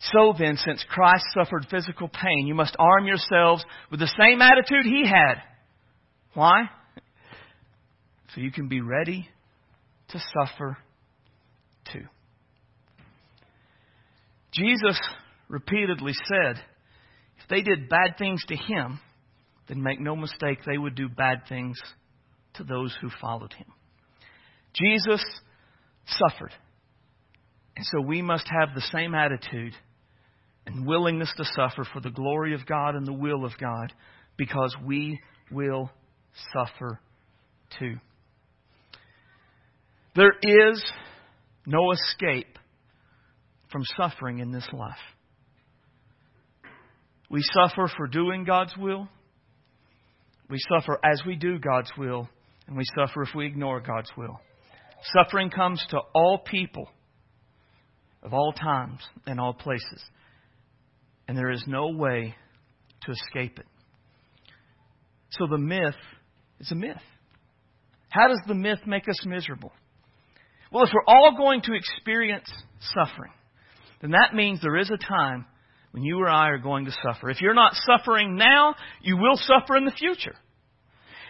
So 0.00 0.34
then, 0.38 0.56
since 0.56 0.84
Christ 0.88 1.24
suffered 1.34 1.66
physical 1.70 2.08
pain, 2.08 2.46
you 2.46 2.54
must 2.54 2.76
arm 2.78 3.06
yourselves 3.06 3.62
with 3.90 4.00
the 4.00 4.10
same 4.18 4.40
attitude 4.40 4.86
he 4.86 5.06
had. 5.06 5.42
Why? 6.32 6.70
So 8.34 8.40
you 8.40 8.50
can 8.50 8.68
be 8.68 8.80
ready 8.80 9.28
to 10.08 10.20
suffer 10.32 10.78
too. 11.92 12.04
Jesus 14.52 15.00
repeatedly 15.48 16.12
said, 16.28 16.56
if 17.42 17.48
they 17.48 17.62
did 17.62 17.88
bad 17.88 18.16
things 18.18 18.42
to 18.48 18.56
him, 18.56 19.00
then 19.68 19.82
make 19.82 20.00
no 20.00 20.16
mistake, 20.16 20.58
they 20.66 20.78
would 20.78 20.94
do 20.94 21.08
bad 21.08 21.42
things 21.48 21.80
to 22.54 22.64
those 22.64 22.96
who 23.00 23.08
followed 23.20 23.52
him. 23.52 23.66
Jesus 24.74 25.24
suffered. 26.06 26.52
And 27.76 27.86
so 27.86 28.00
we 28.00 28.22
must 28.22 28.48
have 28.48 28.74
the 28.74 28.82
same 28.92 29.14
attitude 29.14 29.72
and 30.66 30.86
willingness 30.86 31.32
to 31.36 31.44
suffer 31.44 31.84
for 31.92 32.00
the 32.00 32.10
glory 32.10 32.54
of 32.54 32.66
God 32.66 32.94
and 32.94 33.06
the 33.06 33.12
will 33.12 33.44
of 33.44 33.52
God 33.58 33.92
because 34.36 34.74
we 34.84 35.18
will 35.50 35.90
suffer 36.52 37.00
too. 37.78 37.96
There 40.14 40.34
is 40.42 40.82
no 41.66 41.92
escape 41.92 42.58
from 43.70 43.82
suffering 43.96 44.38
in 44.38 44.52
this 44.52 44.68
life. 44.72 44.94
We 47.30 47.42
suffer 47.42 47.90
for 47.96 48.08
doing 48.08 48.44
God's 48.44 48.76
will. 48.76 49.08
We 50.48 50.58
suffer 50.68 50.98
as 51.04 51.22
we 51.24 51.36
do 51.36 51.58
God's 51.58 51.90
will, 51.96 52.28
and 52.66 52.76
we 52.76 52.82
suffer 52.96 53.22
if 53.22 53.34
we 53.34 53.46
ignore 53.46 53.80
God's 53.80 54.10
will. 54.16 54.40
Suffering 55.14 55.50
comes 55.50 55.82
to 55.90 56.00
all 56.14 56.38
people 56.38 56.88
of 58.22 58.34
all 58.34 58.52
times 58.52 58.98
and 59.26 59.38
all 59.38 59.54
places, 59.54 60.02
and 61.28 61.38
there 61.38 61.50
is 61.50 61.62
no 61.66 61.88
way 61.88 62.34
to 63.02 63.12
escape 63.12 63.58
it. 63.58 63.66
So 65.30 65.46
the 65.48 65.58
myth 65.58 65.94
is 66.58 66.72
a 66.72 66.74
myth. 66.74 66.96
How 68.08 68.26
does 68.26 68.40
the 68.48 68.54
myth 68.54 68.80
make 68.86 69.08
us 69.08 69.24
miserable? 69.24 69.72
Well, 70.72 70.84
if 70.84 70.90
we're 70.92 71.14
all 71.14 71.36
going 71.36 71.62
to 71.62 71.74
experience 71.74 72.50
suffering, 72.80 73.32
then 74.00 74.10
that 74.12 74.34
means 74.34 74.60
there 74.60 74.78
is 74.78 74.90
a 74.90 74.96
time 74.96 75.46
when 75.92 76.02
you 76.02 76.18
or 76.18 76.28
I 76.28 76.48
are 76.48 76.58
going 76.58 76.86
to 76.86 76.92
suffer. 77.02 77.30
If 77.30 77.40
you're 77.40 77.54
not 77.54 77.74
suffering 77.74 78.36
now, 78.36 78.74
you 79.02 79.16
will 79.16 79.36
suffer 79.36 79.76
in 79.76 79.84
the 79.84 79.90
future. 79.92 80.34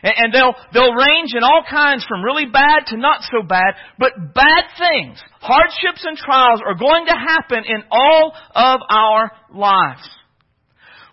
And 0.03 0.33
they'll, 0.33 0.55
they'll 0.73 0.95
range 0.95 1.35
in 1.37 1.43
all 1.43 1.63
kinds 1.69 2.07
from 2.09 2.23
really 2.23 2.47
bad 2.47 2.87
to 2.87 2.97
not 2.97 3.21
so 3.23 3.43
bad, 3.47 3.75
but 3.99 4.13
bad 4.35 4.65
things, 4.79 5.21
hardships 5.41 6.05
and 6.05 6.17
trials 6.17 6.63
are 6.65 6.75
going 6.75 7.05
to 7.07 7.13
happen 7.13 7.65
in 7.67 7.83
all 7.91 8.33
of 8.55 8.81
our 8.89 9.31
lives. 9.53 10.09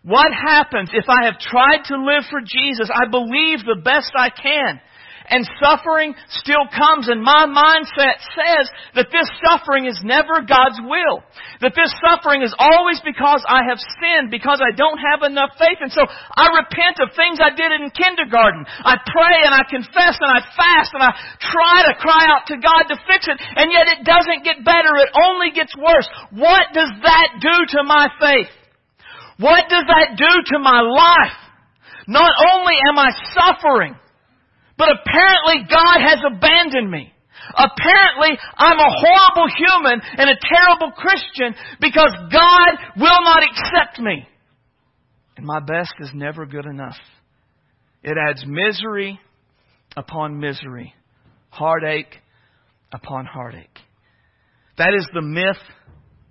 What 0.04 0.32
happens 0.32 0.90
if 0.94 1.04
I 1.10 1.26
have 1.26 1.38
tried 1.40 1.84
to 1.88 1.96
live 1.96 2.24
for 2.32 2.40
Jesus? 2.40 2.90
I 2.94 3.10
believe 3.12 3.60
the 3.60 3.82
best 3.84 4.14
I 4.16 4.30
can 4.30 4.80
and 5.28 5.44
suffering 5.60 6.16
still 6.40 6.64
comes 6.72 7.12
and 7.12 7.20
my 7.20 7.44
mindset 7.46 8.20
says 8.32 8.66
that 8.96 9.12
this 9.12 9.28
suffering 9.44 9.86
is 9.86 10.00
never 10.04 10.40
God's 10.44 10.80
will. 10.80 11.24
That 11.60 11.76
this 11.76 11.92
suffering 12.00 12.42
is 12.42 12.56
always 12.56 13.04
because 13.04 13.44
I 13.44 13.68
have 13.68 13.80
sinned, 14.00 14.32
because 14.32 14.64
I 14.64 14.72
don't 14.72 15.00
have 15.00 15.28
enough 15.28 15.56
faith. 15.60 15.84
And 15.84 15.92
so 15.92 16.08
I 16.08 16.48
repent 16.56 17.04
of 17.04 17.12
things 17.12 17.44
I 17.44 17.52
did 17.52 17.76
in 17.76 17.92
kindergarten. 17.92 18.64
I 18.64 18.96
pray 19.04 19.38
and 19.44 19.52
I 19.52 19.68
confess 19.68 20.16
and 20.16 20.32
I 20.32 20.42
fast 20.56 20.96
and 20.96 21.04
I 21.04 21.12
try 21.44 21.76
to 21.92 21.94
cry 22.00 22.24
out 22.32 22.48
to 22.52 22.56
God 22.58 22.88
to 22.88 22.96
fix 23.04 23.28
it 23.28 23.36
and 23.36 23.68
yet 23.72 23.92
it 24.00 24.08
doesn't 24.08 24.48
get 24.48 24.64
better. 24.64 24.96
It 25.04 25.12
only 25.12 25.52
gets 25.52 25.76
worse. 25.76 26.08
What 26.32 26.72
does 26.72 26.92
that 27.04 27.44
do 27.44 27.56
to 27.78 27.84
my 27.84 28.08
faith? 28.20 28.52
What 29.38 29.70
does 29.70 29.86
that 29.86 30.18
do 30.18 30.32
to 30.56 30.58
my 30.60 30.82
life? 30.82 31.36
Not 32.08 32.32
only 32.54 32.74
am 32.90 32.98
I 32.98 33.12
suffering, 33.36 33.96
but 34.78 34.90
apparently 34.90 35.68
God 35.70 35.98
has 36.02 36.20
abandoned 36.26 36.90
me. 36.90 37.14
Apparently 37.56 38.38
I'm 38.58 38.78
a 38.78 38.94
horrible 38.94 39.48
human 39.58 40.02
and 40.18 40.30
a 40.30 40.40
terrible 40.42 40.92
Christian 40.92 41.56
because 41.80 42.14
God 42.32 42.70
will 42.98 43.22
not 43.24 43.44
accept 43.44 44.00
me. 44.00 44.28
And 45.38 45.46
my 45.46 45.60
best 45.60 45.94
is 46.00 46.12
never 46.14 46.46
good 46.46 46.66
enough. 46.66 46.98
It 48.04 48.18
adds 48.18 48.44
misery 48.46 49.20
upon 49.96 50.40
misery, 50.40 50.94
heartache 51.50 52.16
upon 52.92 53.26
heartache. 53.26 53.80
That 54.78 54.94
is 54.96 55.08
the 55.14 55.22
myth 55.22 55.62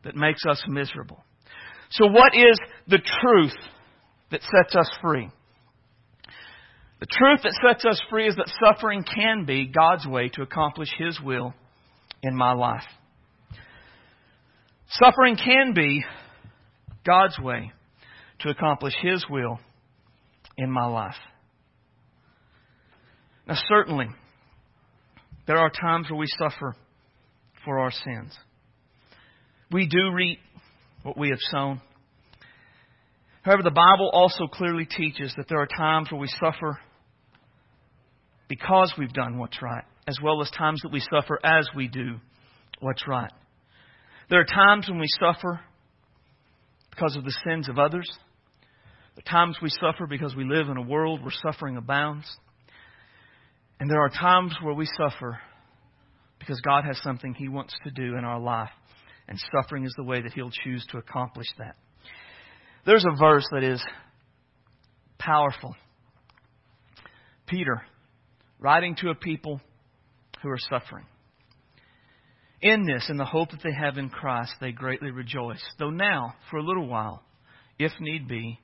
that 0.04 0.14
makes 0.14 0.44
us 0.48 0.62
miserable. 0.68 1.22
So 1.90 2.06
what 2.06 2.34
is 2.34 2.58
the 2.88 2.98
truth 2.98 3.56
that 4.30 4.40
sets 4.42 4.74
us 4.76 4.90
free? 5.02 5.30
The 6.98 7.06
truth 7.06 7.40
that 7.42 7.52
sets 7.62 7.84
us 7.84 8.00
free 8.08 8.26
is 8.26 8.36
that 8.36 8.50
suffering 8.64 9.04
can 9.04 9.44
be 9.44 9.66
God's 9.66 10.06
way 10.06 10.30
to 10.30 10.42
accomplish 10.42 10.88
His 10.98 11.20
will 11.20 11.52
in 12.22 12.34
my 12.34 12.52
life. 12.52 12.84
Suffering 14.88 15.36
can 15.36 15.74
be 15.74 16.04
God's 17.04 17.38
way 17.38 17.72
to 18.40 18.48
accomplish 18.48 18.94
His 19.02 19.24
will 19.28 19.58
in 20.56 20.70
my 20.70 20.86
life. 20.86 21.16
Now, 23.46 23.56
certainly, 23.68 24.08
there 25.46 25.58
are 25.58 25.70
times 25.70 26.10
where 26.10 26.18
we 26.18 26.26
suffer 26.38 26.74
for 27.64 27.78
our 27.78 27.90
sins. 27.90 28.36
We 29.70 29.86
do 29.86 30.12
reap 30.12 30.38
what 31.02 31.18
we 31.18 31.28
have 31.28 31.38
sown. 31.50 31.80
However, 33.42 33.62
the 33.62 33.70
Bible 33.70 34.10
also 34.12 34.46
clearly 34.46 34.86
teaches 34.86 35.32
that 35.36 35.46
there 35.48 35.60
are 35.60 35.68
times 35.68 36.10
where 36.10 36.20
we 36.20 36.28
suffer 36.28 36.80
because 38.48 38.92
we've 38.98 39.12
done 39.12 39.38
what's 39.38 39.60
right, 39.60 39.84
as 40.06 40.18
well 40.22 40.40
as 40.40 40.50
times 40.50 40.80
that 40.82 40.92
we 40.92 41.00
suffer 41.00 41.38
as 41.44 41.68
we 41.74 41.88
do 41.88 42.16
what's 42.80 43.06
right. 43.08 43.32
There 44.28 44.40
are 44.40 44.44
times 44.44 44.88
when 44.88 44.98
we 44.98 45.08
suffer 45.20 45.60
because 46.90 47.16
of 47.16 47.24
the 47.24 47.34
sins 47.46 47.68
of 47.68 47.78
others. 47.78 48.10
Are 49.16 49.30
times 49.30 49.58
we 49.62 49.70
suffer 49.70 50.06
because 50.08 50.34
we 50.34 50.44
live 50.44 50.68
in 50.68 50.76
a 50.76 50.82
world 50.82 51.22
where 51.22 51.32
suffering 51.42 51.76
abounds. 51.76 52.26
And 53.78 53.90
there 53.90 54.00
are 54.00 54.08
times 54.08 54.54
where 54.62 54.74
we 54.74 54.86
suffer 54.96 55.38
because 56.38 56.60
God 56.60 56.84
has 56.84 57.00
something 57.02 57.34
He 57.34 57.48
wants 57.48 57.74
to 57.84 57.90
do 57.90 58.16
in 58.16 58.24
our 58.24 58.40
life. 58.40 58.70
And 59.28 59.38
suffering 59.52 59.84
is 59.84 59.92
the 59.96 60.04
way 60.04 60.22
that 60.22 60.32
He'll 60.32 60.50
choose 60.50 60.86
to 60.90 60.98
accomplish 60.98 61.46
that. 61.58 61.76
There's 62.84 63.04
a 63.04 63.16
verse 63.18 63.46
that 63.52 63.64
is 63.64 63.84
powerful. 65.18 65.74
Peter 67.46 67.82
writing 68.58 68.96
to 68.96 69.10
a 69.10 69.14
people 69.14 69.60
who 70.42 70.48
are 70.48 70.58
suffering. 70.58 71.04
In 72.62 72.86
this, 72.86 73.06
in 73.10 73.16
the 73.16 73.24
hope 73.24 73.50
that 73.50 73.60
they 73.62 73.72
have 73.72 73.98
in 73.98 74.08
Christ, 74.08 74.54
they 74.60 74.72
greatly 74.72 75.10
rejoice. 75.10 75.62
Though 75.78 75.90
now, 75.90 76.34
for 76.50 76.56
a 76.56 76.64
little 76.64 76.86
while, 76.86 77.22
if 77.78 77.92
need 78.00 78.28
be, 78.28 78.58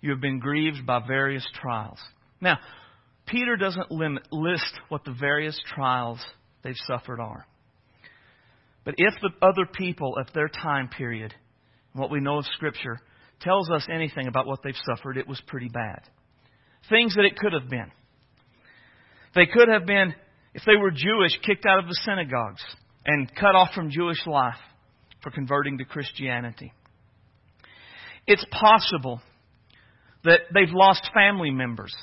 you 0.00 0.10
have 0.10 0.20
been 0.20 0.38
grieved 0.38 0.84
by 0.86 1.00
various 1.06 1.46
trials. 1.54 1.98
Now, 2.40 2.58
Peter 3.26 3.56
doesn't 3.56 3.90
limit, 3.90 4.24
list 4.30 4.72
what 4.88 5.04
the 5.04 5.16
various 5.18 5.58
trials 5.74 6.20
they've 6.62 6.74
suffered 6.86 7.20
are. 7.20 7.46
But 8.84 8.94
if 8.98 9.14
the 9.22 9.30
other 9.46 9.66
people 9.72 10.16
of 10.16 10.26
their 10.34 10.48
time 10.48 10.88
period, 10.88 11.32
what 11.92 12.10
we 12.10 12.20
know 12.20 12.38
of 12.38 12.44
Scripture, 12.46 12.98
tells 13.40 13.70
us 13.70 13.86
anything 13.92 14.26
about 14.26 14.46
what 14.46 14.60
they've 14.62 14.74
suffered, 14.84 15.16
it 15.16 15.28
was 15.28 15.40
pretty 15.46 15.68
bad. 15.68 16.02
Things 16.88 17.14
that 17.14 17.24
it 17.24 17.36
could 17.36 17.52
have 17.52 17.70
been. 17.70 17.90
They 19.34 19.46
could 19.46 19.68
have 19.68 19.86
been, 19.86 20.14
if 20.54 20.62
they 20.66 20.76
were 20.76 20.90
Jewish, 20.90 21.38
kicked 21.46 21.66
out 21.66 21.78
of 21.78 21.86
the 21.86 21.98
synagogues 22.04 22.62
and 23.06 23.34
cut 23.34 23.54
off 23.54 23.70
from 23.74 23.90
Jewish 23.90 24.26
life 24.26 24.58
for 25.22 25.30
converting 25.30 25.78
to 25.78 25.84
Christianity. 25.84 26.72
It's 28.26 28.44
possible 28.50 29.20
that 30.24 30.40
they've 30.54 30.72
lost 30.72 31.10
family 31.14 31.50
members 31.50 31.94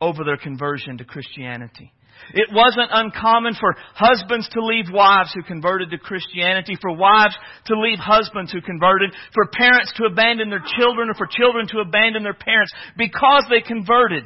over 0.00 0.24
their 0.24 0.36
conversion 0.36 0.98
to 0.98 1.04
Christianity. 1.04 1.92
It 2.32 2.48
wasn't 2.52 2.88
uncommon 2.92 3.54
for 3.60 3.76
husbands 3.94 4.48
to 4.52 4.64
leave 4.64 4.86
wives 4.92 5.32
who 5.34 5.42
converted 5.42 5.90
to 5.90 5.98
Christianity, 5.98 6.76
for 6.80 6.96
wives 6.96 7.36
to 7.66 7.78
leave 7.78 7.98
husbands 7.98 8.52
who 8.52 8.60
converted, 8.60 9.14
for 9.34 9.46
parents 9.52 9.92
to 9.96 10.04
abandon 10.04 10.50
their 10.50 10.64
children, 10.78 11.10
or 11.10 11.14
for 11.14 11.28
children 11.30 11.68
to 11.68 11.80
abandon 11.80 12.22
their 12.22 12.34
parents 12.34 12.72
because 12.96 13.44
they 13.50 13.60
converted 13.60 14.24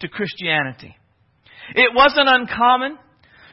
to 0.00 0.08
Christianity. 0.08 0.96
It 1.74 1.94
wasn't 1.94 2.28
uncommon 2.28 2.98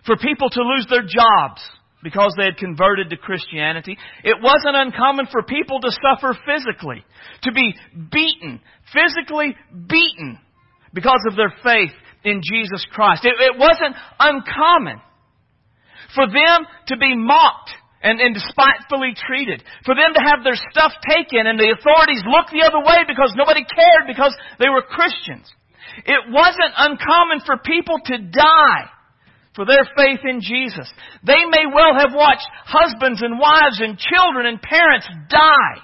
for 0.06 0.18
people 0.18 0.50
to 0.50 0.62
lose 0.62 0.88
their 0.90 1.04
jobs 1.04 1.62
because 2.04 2.34
they 2.38 2.46
had 2.46 2.58
converted 2.58 3.10
to 3.10 3.18
Christianity. 3.18 3.98
It 4.24 4.38
wasn't 4.42 4.76
uncommon 4.76 5.28
for 5.32 5.42
people 5.42 5.82
to 5.82 5.90
suffer 5.90 6.38
physically, 6.46 7.04
to 7.44 7.52
be 7.52 7.74
beaten, 8.12 8.62
physically 8.94 9.56
beaten 9.90 10.40
because 10.94 11.26
of 11.28 11.36
their 11.36 11.54
faith 11.64 11.92
in 12.24 12.42
Jesus 12.46 12.86
Christ. 12.92 13.26
It, 13.26 13.34
it 13.40 13.58
wasn't 13.58 13.96
uncommon 14.20 15.02
for 16.14 16.28
them 16.28 16.70
to 16.88 16.98
be 16.98 17.18
mocked 17.18 17.72
and, 18.02 18.22
and 18.22 18.36
despitefully 18.36 19.18
treated, 19.18 19.64
for 19.84 19.96
them 19.96 20.14
to 20.14 20.22
have 20.30 20.46
their 20.46 20.58
stuff 20.70 20.94
taken 21.10 21.48
and 21.50 21.58
the 21.58 21.74
authorities 21.74 22.22
look 22.30 22.54
the 22.54 22.62
other 22.62 22.86
way 22.86 23.02
because 23.08 23.34
nobody 23.36 23.66
cared 23.66 24.06
because 24.06 24.36
they 24.60 24.70
were 24.70 24.84
Christians. 24.86 25.50
It 26.06 26.30
wasn't 26.30 26.74
uncommon 26.78 27.42
for 27.46 27.58
people 27.58 27.98
to 28.06 28.18
die 28.18 28.90
for 29.56 29.66
their 29.66 29.88
faith 29.96 30.20
in 30.28 30.42
Jesus. 30.42 30.92
They 31.24 31.46
may 31.50 31.66
well 31.74 31.94
have 31.98 32.14
watched 32.14 32.48
husbands 32.66 33.22
and 33.22 33.40
wives 33.40 33.80
and 33.80 33.98
children 33.98 34.46
and 34.46 34.62
parents 34.62 35.08
die 35.30 35.78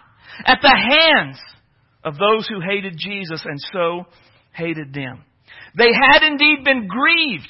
at 0.45 0.59
the 0.61 0.75
hands 0.75 1.39
of 2.03 2.17
those 2.17 2.47
who 2.47 2.59
hated 2.59 2.95
Jesus 2.97 3.41
and 3.45 3.59
so 3.71 4.05
hated 4.53 4.93
them. 4.93 5.23
They 5.77 5.91
had 5.93 6.23
indeed 6.23 6.65
been 6.65 6.87
grieved 6.87 7.49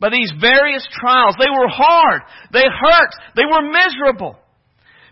by 0.00 0.10
these 0.10 0.32
various 0.40 0.86
trials. 1.00 1.36
They 1.38 1.50
were 1.50 1.70
hard. 1.70 2.22
They 2.52 2.64
hurt. 2.64 3.12
They 3.36 3.44
were 3.44 3.70
miserable. 3.70 4.36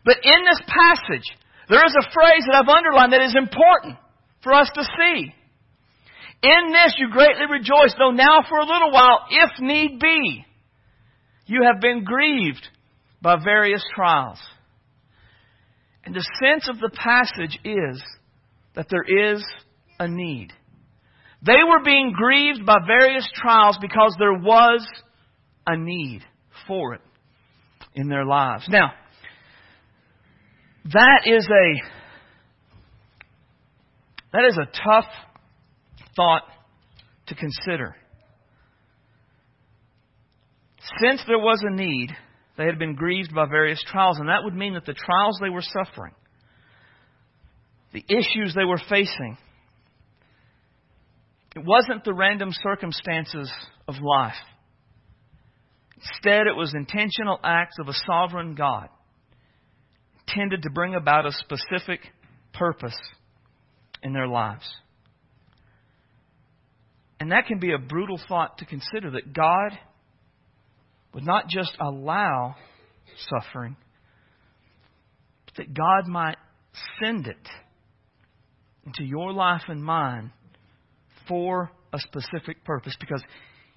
But 0.04 0.18
in 0.22 0.44
this 0.44 0.60
passage, 0.66 1.24
there 1.68 1.84
is 1.84 1.94
a 1.96 2.10
phrase 2.12 2.44
that 2.46 2.56
I've 2.56 2.68
underlined 2.68 3.12
that 3.12 3.22
is 3.22 3.36
important 3.36 3.96
for 4.42 4.52
us 4.52 4.68
to 4.74 4.82
see. 4.82 5.32
In 6.44 6.72
this 6.72 6.94
you 6.98 7.08
greatly 7.10 7.46
rejoice, 7.50 7.94
though 7.98 8.10
now 8.10 8.40
for 8.46 8.58
a 8.58 8.66
little 8.66 8.92
while, 8.92 9.20
if 9.30 9.50
need 9.60 9.98
be, 9.98 10.44
you 11.46 11.62
have 11.62 11.80
been 11.80 12.04
grieved 12.04 12.68
by 13.22 13.36
various 13.42 13.82
trials. 13.94 14.38
And 16.04 16.14
the 16.14 16.26
sense 16.44 16.68
of 16.68 16.78
the 16.80 16.90
passage 16.90 17.58
is 17.64 18.02
that 18.74 18.88
there 18.90 19.32
is 19.32 19.42
a 19.98 20.06
need. 20.06 20.52
They 21.40 21.64
were 21.66 21.82
being 21.82 22.12
grieved 22.14 22.66
by 22.66 22.76
various 22.86 23.26
trials 23.34 23.78
because 23.80 24.14
there 24.18 24.34
was 24.34 24.86
a 25.66 25.78
need 25.78 26.20
for 26.66 26.92
it 26.92 27.00
in 27.94 28.08
their 28.08 28.26
lives. 28.26 28.66
Now, 28.68 28.92
that 30.92 31.22
is 31.24 31.48
a 31.48 31.82
that 34.34 34.44
is 34.46 34.58
a 34.58 34.66
tough 34.66 35.06
thought 36.16 36.42
to 37.26 37.34
consider. 37.34 37.96
Since 41.00 41.22
there 41.26 41.38
was 41.38 41.62
a 41.62 41.74
need, 41.74 42.10
they 42.56 42.66
had 42.66 42.78
been 42.78 42.94
grieved 42.94 43.34
by 43.34 43.46
various 43.46 43.82
trials, 43.86 44.18
and 44.18 44.28
that 44.28 44.44
would 44.44 44.54
mean 44.54 44.74
that 44.74 44.86
the 44.86 44.94
trials 44.94 45.38
they 45.42 45.50
were 45.50 45.62
suffering, 45.62 46.14
the 47.92 48.04
issues 48.08 48.54
they 48.54 48.64
were 48.64 48.80
facing, 48.88 49.38
it 51.56 51.64
wasn't 51.64 52.04
the 52.04 52.14
random 52.14 52.50
circumstances 52.52 53.50
of 53.88 53.94
life. 54.02 54.34
Instead, 55.96 56.46
it 56.46 56.56
was 56.56 56.74
intentional 56.74 57.38
acts 57.42 57.76
of 57.78 57.88
a 57.88 57.94
sovereign 58.06 58.54
God 58.54 58.88
intended 60.26 60.62
to 60.62 60.70
bring 60.70 60.94
about 60.94 61.26
a 61.26 61.32
specific 61.32 62.00
purpose 62.52 62.96
in 64.02 64.12
their 64.12 64.26
lives. 64.26 64.68
And 67.20 67.30
that 67.32 67.46
can 67.46 67.58
be 67.58 67.72
a 67.72 67.78
brutal 67.78 68.20
thought 68.28 68.58
to 68.58 68.66
consider 68.66 69.12
that 69.12 69.32
God 69.32 69.78
would 71.14 71.24
not 71.24 71.48
just 71.48 71.76
allow 71.80 72.56
suffering, 73.28 73.76
but 75.46 75.54
that 75.56 75.74
God 75.74 76.08
might 76.08 76.36
send 77.00 77.26
it 77.26 77.48
into 78.84 79.04
your 79.04 79.32
life 79.32 79.62
and 79.68 79.82
mine 79.82 80.32
for 81.28 81.70
a 81.92 81.98
specific 82.00 82.64
purpose 82.64 82.96
because 82.98 83.22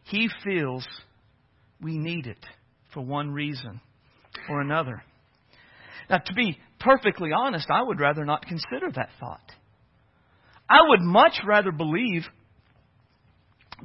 He 0.06 0.29
feels 0.44 0.86
we 1.82 1.98
need 1.98 2.25
it 2.25 2.44
for 2.94 3.01
one 3.01 3.32
reason 3.32 3.79
or 4.50 4.62
another. 4.62 5.03
Now, 6.10 6.17
to 6.17 6.34
be 6.34 6.58
perfectly 6.79 7.29
honest, 7.36 7.67
I 7.70 7.84
would 7.84 8.00
rather 8.00 8.25
not 8.25 8.46
consider 8.46 8.91
that 8.96 9.10
thought. 9.20 9.51
I 10.70 10.79
would 10.88 11.01
much 11.01 11.39
rather 11.46 11.72
believe 11.72 12.24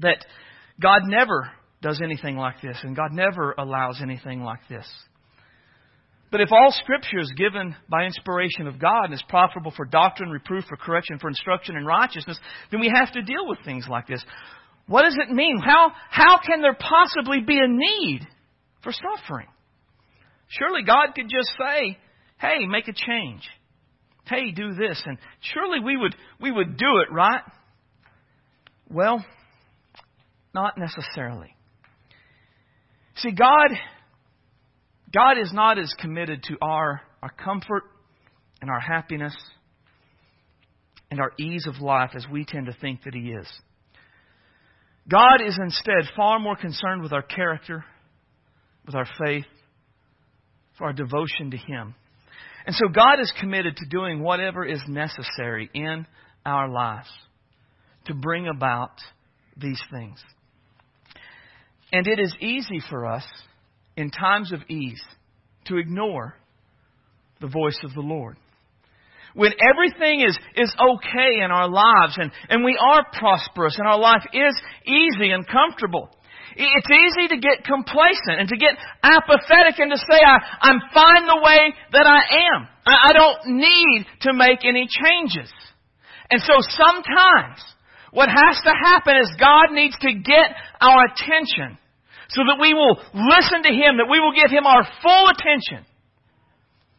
that 0.01 0.25
God 0.81 1.03
never 1.05 1.51
does 1.83 2.01
anything 2.03 2.37
like 2.37 2.61
this, 2.63 2.79
and 2.83 2.97
God 2.97 3.13
never 3.13 3.55
allows 3.59 4.01
anything 4.01 4.43
like 4.43 4.61
this. 4.69 4.87
But 6.31 6.41
if 6.41 6.51
all 6.51 6.73
Scripture 6.73 7.19
is 7.19 7.31
given 7.37 7.77
by 7.91 8.05
inspiration 8.05 8.67
of 8.67 8.79
God 8.79 9.07
and 9.07 9.15
is 9.15 9.23
profitable 9.29 9.73
for 9.77 9.85
doctrine, 9.85 10.31
reproof, 10.31 10.65
for 10.67 10.77
correction, 10.77 11.19
for 11.19 11.29
instruction 11.29 11.77
in 11.77 11.85
righteousness, 11.85 12.39
then 12.71 12.81
we 12.81 12.91
have 12.95 13.13
to 13.13 13.23
deal 13.23 13.47
with 13.47 13.59
things 13.67 13.87
like 13.89 14.07
this. 14.07 14.25
What 14.87 15.03
does 15.03 15.17
it 15.21 15.31
mean? 15.31 15.59
How, 15.59 15.93
how 16.09 16.39
can 16.39 16.63
there 16.63 16.75
possibly 16.75 17.41
be 17.41 17.59
a 17.59 17.69
need 17.69 18.27
for 18.83 18.93
suffering? 18.93 19.47
Surely 20.49 20.83
God 20.85 21.15
could 21.15 21.29
just 21.29 21.51
say, 21.59 21.99
hey, 22.41 22.67
make 22.67 22.89
a 22.89 22.93
change. 22.93 23.43
Hey, 24.27 24.53
do 24.53 24.75
this. 24.75 25.03
And 25.05 25.19
surely 25.53 25.81
we 25.81 25.97
would, 25.97 26.15
we 26.41 26.51
would 26.51 26.77
do 26.79 26.99
it, 27.07 27.13
right? 27.13 27.43
Well, 28.89 29.25
not 30.55 30.79
necessarily. 30.79 31.55
See, 33.17 33.33
God, 33.33 33.71
God 35.13 35.39
is 35.39 35.53
not 35.53 35.79
as 35.79 35.95
committed 36.01 36.43
to 36.45 36.57
our, 36.63 37.03
our 37.23 37.31
comfort 37.31 37.85
and 38.61 38.71
our 38.71 38.81
happiness 38.81 39.37
and 41.11 41.21
our 41.21 41.33
ease 41.39 41.67
of 41.67 41.83
life 41.83 42.13
as 42.15 42.27
we 42.31 42.45
tend 42.45 42.67
to 42.67 42.77
think 42.81 43.05
that 43.05 43.15
He 43.15 43.33
is. 43.33 43.47
God 45.09 45.43
is 45.47 45.59
instead 45.61 46.11
far 46.17 46.39
more 46.39 46.57
concerned 46.57 47.03
with 47.03 47.13
our 47.13 47.23
character, 47.23 47.85
with 48.87 48.95
our 48.95 49.07
faith, 49.25 49.45
for 50.79 50.85
our 50.85 50.93
devotion 50.93 51.51
to 51.51 51.57
Him. 51.57 51.95
And 52.65 52.75
so 52.75 52.89
God 52.89 53.21
is 53.21 53.33
committed 53.41 53.77
to 53.77 53.87
doing 53.89 54.23
whatever 54.23 54.65
is 54.65 54.81
necessary 54.89 55.69
in 55.75 56.07
our 56.47 56.69
lives 56.69 57.11
to 58.07 58.15
bring 58.15 58.49
about 58.49 58.93
these 59.57 59.81
things. 59.91 60.23
And 61.93 62.07
it 62.07 62.19
is 62.19 62.35
easy 62.41 62.81
for 62.89 63.07
us 63.07 63.25
in 63.97 64.11
times 64.11 64.53
of 64.53 64.61
ease 64.69 65.03
to 65.67 65.77
ignore 65.77 66.35
the 67.41 67.49
voice 67.49 67.79
of 67.85 67.93
the 67.95 68.01
Lord. 68.01 68.37
When 69.35 69.53
everything 69.71 70.21
is, 70.21 70.39
is 70.57 70.75
okay 70.79 71.43
in 71.43 71.51
our 71.51 71.69
lives 71.69 72.17
and, 72.17 72.31
and 72.49 72.65
we 72.65 72.79
are 72.79 73.05
prosperous 73.19 73.77
and 73.79 73.87
our 73.87 73.99
life 73.99 74.25
is 74.33 74.55
easy 74.87 75.31
and 75.31 75.47
comfortable, 75.47 76.11
it's 76.55 76.91
easy 76.91 77.29
to 77.29 77.41
get 77.41 77.65
complacent 77.65 78.41
and 78.41 78.49
to 78.49 78.57
get 78.57 78.77
apathetic 79.03 79.79
and 79.79 79.91
to 79.91 79.97
say, 79.97 80.21
I, 80.21 80.37
I'm 80.61 80.81
fine 80.93 81.27
the 81.27 81.41
way 81.43 81.75
that 81.93 82.07
I 82.07 82.21
am. 82.53 82.69
I, 82.85 83.09
I 83.09 83.13
don't 83.13 83.57
need 83.59 84.07
to 84.23 84.33
make 84.35 84.65
any 84.65 84.87
changes. 84.87 85.51
And 86.31 86.41
so 86.43 86.55
sometimes 86.61 87.61
what 88.11 88.29
has 88.29 88.61
to 88.65 88.73
happen 88.85 89.17
is 89.17 89.33
God 89.41 89.73
needs 89.73 89.97
to 90.01 90.13
get 90.13 90.53
our 90.81 91.05
attention 91.07 91.79
so 92.35 92.43
that 92.49 92.59
we 92.61 92.75
will 92.75 92.97
listen 93.15 93.63
to 93.63 93.73
Him, 93.73 93.99
that 93.99 94.11
we 94.11 94.21
will 94.21 94.33
give 94.33 94.51
Him 94.51 94.67
our 94.67 94.87
full 95.03 95.29
attention. 95.29 95.87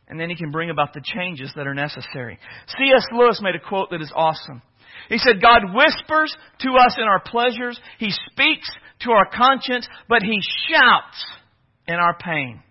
And 0.07 0.19
then 0.19 0.29
He 0.29 0.35
can 0.35 0.51
bring 0.51 0.69
about 0.69 0.93
the 0.93 1.01
changes 1.01 1.51
that 1.55 1.67
are 1.67 1.73
necessary. 1.73 2.37
C.S. 2.67 3.05
Lewis 3.11 3.39
made 3.41 3.55
a 3.55 3.59
quote 3.59 3.89
that 3.91 4.01
is 4.01 4.11
awesome. 4.15 4.61
He 5.09 5.17
said, 5.17 5.41
God 5.41 5.73
whispers 5.73 6.35
to 6.61 6.69
us 6.71 6.95
in 6.97 7.03
our 7.03 7.19
pleasures. 7.19 7.79
He 7.97 8.11
speaks 8.31 8.69
to 9.01 9.11
our 9.11 9.27
conscience, 9.29 9.87
but 10.07 10.21
He 10.21 10.39
shouts 10.69 11.25
in 11.87 11.95
our 11.95 12.15
pain. 12.17 12.61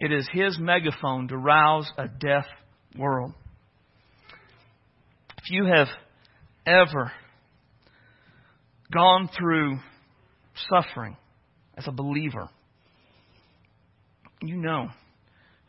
It 0.00 0.12
is 0.12 0.28
His 0.32 0.58
megaphone 0.58 1.28
to 1.28 1.36
rouse 1.36 1.90
a 1.96 2.08
deaf 2.08 2.44
world. 2.98 3.32
If 5.38 5.50
you 5.50 5.66
have 5.66 5.88
ever 6.66 7.12
gone 8.92 9.28
through 9.38 9.78
suffering 10.68 11.16
as 11.76 11.86
a 11.86 11.92
believer, 11.92 12.48
you 14.42 14.56
know 14.56 14.88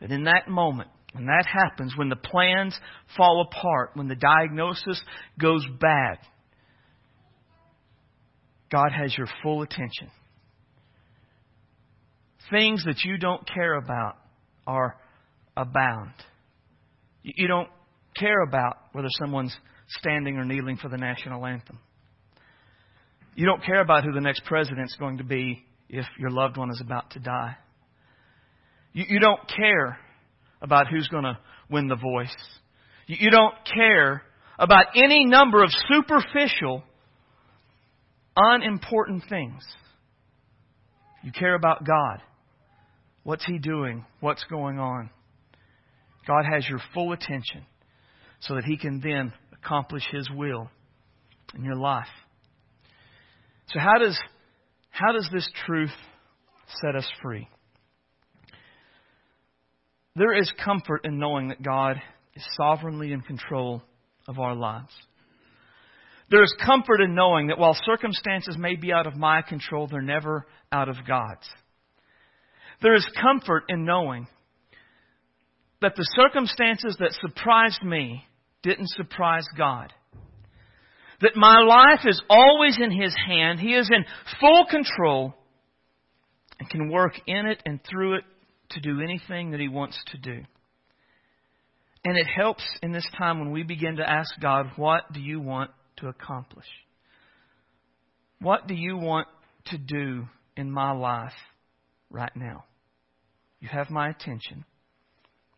that 0.00 0.10
in 0.10 0.24
that 0.24 0.48
moment, 0.48 0.88
when 1.12 1.26
that 1.26 1.46
happens, 1.46 1.96
when 1.96 2.08
the 2.08 2.16
plans 2.16 2.78
fall 3.16 3.46
apart, 3.48 3.90
when 3.94 4.08
the 4.08 4.16
diagnosis 4.16 5.00
goes 5.40 5.64
bad, 5.80 6.18
God 8.70 8.90
has 8.90 9.16
your 9.16 9.28
full 9.42 9.62
attention. 9.62 10.10
Things 12.50 12.84
that 12.84 13.04
you 13.04 13.16
don't 13.16 13.48
care 13.48 13.74
about 13.74 14.16
are 14.66 14.96
abound. 15.56 16.12
You 17.22 17.46
don't 17.46 17.68
care 18.16 18.42
about 18.42 18.76
whether 18.92 19.08
someone's 19.20 19.56
standing 19.88 20.36
or 20.36 20.44
kneeling 20.44 20.76
for 20.76 20.88
the 20.88 20.98
national 20.98 21.46
anthem. 21.46 21.78
You 23.34 23.46
don't 23.46 23.64
care 23.64 23.80
about 23.80 24.04
who 24.04 24.12
the 24.12 24.20
next 24.20 24.44
president's 24.44 24.96
going 24.96 25.18
to 25.18 25.24
be 25.24 25.64
if 25.88 26.06
your 26.18 26.30
loved 26.30 26.56
one 26.56 26.70
is 26.70 26.80
about 26.80 27.10
to 27.10 27.18
die. 27.18 27.56
You, 28.92 29.04
you 29.08 29.20
don't 29.20 29.40
care 29.48 29.98
about 30.62 30.88
who's 30.88 31.08
going 31.08 31.24
to 31.24 31.38
win 31.70 31.88
the 31.88 31.96
voice. 31.96 32.34
You, 33.06 33.16
you 33.20 33.30
don't 33.30 33.54
care 33.74 34.22
about 34.58 34.86
any 34.94 35.26
number 35.26 35.62
of 35.62 35.70
superficial, 35.88 36.84
unimportant 38.36 39.24
things. 39.28 39.64
You 41.22 41.32
care 41.32 41.54
about 41.54 41.84
God. 41.84 42.22
What's 43.24 43.44
He 43.44 43.58
doing? 43.58 44.04
What's 44.20 44.44
going 44.44 44.78
on? 44.78 45.10
God 46.26 46.44
has 46.50 46.66
your 46.68 46.80
full 46.92 47.12
attention 47.12 47.66
so 48.40 48.54
that 48.54 48.64
He 48.64 48.76
can 48.76 49.00
then 49.00 49.32
accomplish 49.52 50.04
His 50.10 50.28
will 50.30 50.70
in 51.54 51.64
your 51.64 51.76
life. 51.76 52.06
So 53.74 53.80
how 53.80 53.98
does 53.98 54.16
how 54.90 55.12
does 55.12 55.28
this 55.32 55.50
truth 55.66 55.90
set 56.80 56.94
us 56.94 57.08
free? 57.20 57.48
There 60.14 60.32
is 60.32 60.50
comfort 60.64 61.00
in 61.04 61.18
knowing 61.18 61.48
that 61.48 61.60
God 61.60 62.00
is 62.34 62.44
sovereignly 62.56 63.10
in 63.10 63.20
control 63.20 63.82
of 64.28 64.38
our 64.38 64.54
lives. 64.54 64.92
There 66.30 66.44
is 66.44 66.54
comfort 66.64 67.00
in 67.00 67.16
knowing 67.16 67.48
that 67.48 67.58
while 67.58 67.76
circumstances 67.84 68.56
may 68.56 68.76
be 68.76 68.92
out 68.92 69.08
of 69.08 69.16
my 69.16 69.42
control, 69.42 69.88
they're 69.88 70.00
never 70.00 70.46
out 70.70 70.88
of 70.88 70.96
God's. 71.06 71.48
There 72.80 72.94
is 72.94 73.06
comfort 73.20 73.64
in 73.68 73.84
knowing 73.84 74.28
that 75.80 75.96
the 75.96 76.08
circumstances 76.16 76.96
that 77.00 77.12
surprised 77.20 77.82
me 77.82 78.24
didn't 78.62 78.90
surprise 78.90 79.46
God. 79.58 79.92
That 81.20 81.36
my 81.36 81.60
life 81.60 82.00
is 82.04 82.20
always 82.28 82.78
in 82.80 82.90
His 82.90 83.14
hand. 83.26 83.60
He 83.60 83.74
is 83.74 83.88
in 83.92 84.04
full 84.40 84.66
control 84.68 85.34
and 86.58 86.68
can 86.68 86.90
work 86.90 87.20
in 87.26 87.46
it 87.46 87.62
and 87.64 87.80
through 87.88 88.16
it 88.16 88.24
to 88.70 88.80
do 88.80 89.00
anything 89.00 89.52
that 89.52 89.60
He 89.60 89.68
wants 89.68 89.98
to 90.12 90.18
do. 90.18 90.42
And 92.04 92.18
it 92.18 92.26
helps 92.26 92.64
in 92.82 92.92
this 92.92 93.08
time 93.16 93.38
when 93.38 93.50
we 93.50 93.62
begin 93.62 93.96
to 93.96 94.08
ask 94.08 94.38
God, 94.40 94.72
What 94.76 95.12
do 95.12 95.20
you 95.20 95.40
want 95.40 95.70
to 95.98 96.08
accomplish? 96.08 96.66
What 98.40 98.66
do 98.66 98.74
you 98.74 98.96
want 98.96 99.28
to 99.66 99.78
do 99.78 100.26
in 100.56 100.70
my 100.70 100.92
life 100.92 101.32
right 102.10 102.34
now? 102.34 102.64
You 103.60 103.68
have 103.68 103.88
my 103.88 104.10
attention. 104.10 104.64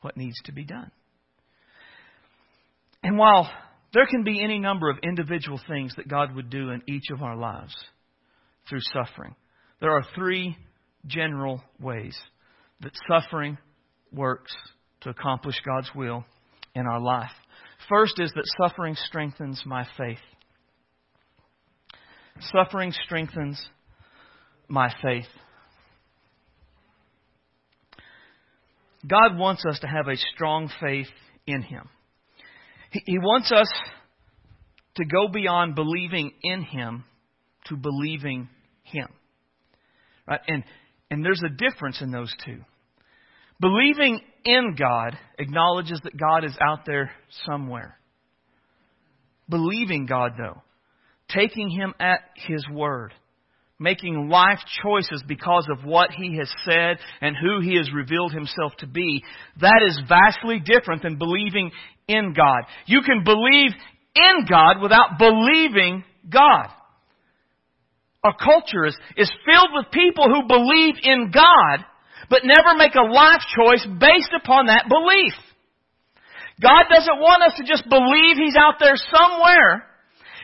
What 0.03 0.17
needs 0.17 0.41
to 0.45 0.53
be 0.53 0.65
done? 0.65 0.93
And 3.03 3.19
while 3.19 3.51
there 3.97 4.07
can 4.07 4.25
be 4.25 4.45
any 4.45 4.59
number 4.59 4.91
of 4.91 4.99
individual 5.03 5.59
things 5.67 5.95
that 5.97 6.07
God 6.07 6.37
would 6.37 6.51
do 6.51 6.69
in 6.69 6.83
each 6.87 7.07
of 7.11 7.23
our 7.23 7.35
lives 7.35 7.75
through 8.69 8.83
suffering, 8.93 9.35
there 9.81 9.93
are 9.93 10.03
three 10.15 10.55
general 11.07 11.63
ways 11.81 12.15
that 12.83 12.93
suffering 13.11 13.57
works 14.13 14.55
to 15.01 15.09
accomplish 15.09 15.55
God's 15.65 15.91
will 15.95 16.27
in 16.75 16.87
our 16.87 17.01
life. 17.01 17.31
First 17.89 18.21
is 18.21 18.31
that 18.35 18.45
suffering 18.61 18.97
strengthens 19.07 19.63
my 19.65 19.87
faith. 19.97 20.19
Suffering 22.53 22.93
strengthens 23.07 23.59
my 24.69 24.93
faith. 25.03 25.25
God 29.09 29.39
wants 29.39 29.65
us 29.65 29.79
to 29.81 29.87
have 29.87 30.09
a 30.09 30.19
strong 30.35 30.71
faith 30.83 31.09
in 31.47 31.63
Him. 31.63 31.89
He 33.05 33.19
wants 33.19 33.53
us 33.53 33.69
to 34.97 35.05
go 35.05 35.29
beyond 35.29 35.75
believing 35.75 36.33
in 36.43 36.63
Him 36.63 37.05
to 37.67 37.77
believing 37.77 38.49
Him. 38.83 39.09
Right? 40.27 40.41
And, 40.47 40.65
and 41.11 41.25
there's 41.25 41.43
a 41.45 41.71
difference 41.71 42.01
in 42.01 42.11
those 42.11 42.33
two. 42.45 42.61
Believing 43.61 44.21
in 44.45 44.77
God 44.79 45.17
acknowledges 45.39 46.01
that 46.05 46.17
God 46.17 46.45
is 46.45 46.57
out 46.61 46.81
there 46.87 47.11
somewhere. 47.47 47.99
Believing 49.49 50.07
God, 50.07 50.33
though, 50.37 50.63
taking 51.29 51.71
Him 51.71 51.95
at 51.99 52.21
His 52.35 52.67
word, 52.71 53.15
making 53.79 54.29
life 54.29 54.59
choices 54.83 55.23
because 55.27 55.67
of 55.71 55.85
what 55.85 56.11
He 56.11 56.37
has 56.37 56.53
said 56.65 56.99
and 57.21 57.37
who 57.37 57.61
He 57.61 57.77
has 57.77 57.91
revealed 57.95 58.33
Himself 58.33 58.73
to 58.79 58.87
be, 58.87 59.25
that 59.61 59.83
is 59.87 60.01
vastly 60.09 60.61
different 60.61 61.03
than 61.03 61.17
believing 61.17 61.71
in 62.09 62.33
God. 62.37 62.63
You 62.87 63.03
can 63.03 63.25
believe 63.25 63.73
in 64.15 64.47
God 64.49 64.81
without 64.81 65.19
believing 65.19 66.05
God. 66.29 66.69
Our 68.25 68.37
culture 68.37 68.87
is, 68.87 68.97
is 69.17 69.31
filled 69.45 69.71
with 69.73 69.93
people 69.93 70.25
who 70.25 70.49
believe 70.49 70.95
in 71.03 71.31
God, 71.33 71.85
but 72.29 72.43
never 72.45 72.77
make 72.77 72.95
a 72.95 73.07
life 73.07 73.43
choice 73.55 73.87
based 74.01 74.33
upon 74.35 74.67
that 74.67 74.87
belief. 74.89 75.35
God 76.61 76.85
doesn't 76.91 77.21
want 77.21 77.43
us 77.43 77.53
to 77.59 77.65
just 77.65 77.89
believe 77.89 78.37
He's 78.37 78.57
out 78.57 78.81
there 78.81 78.97
somewhere. 78.97 79.85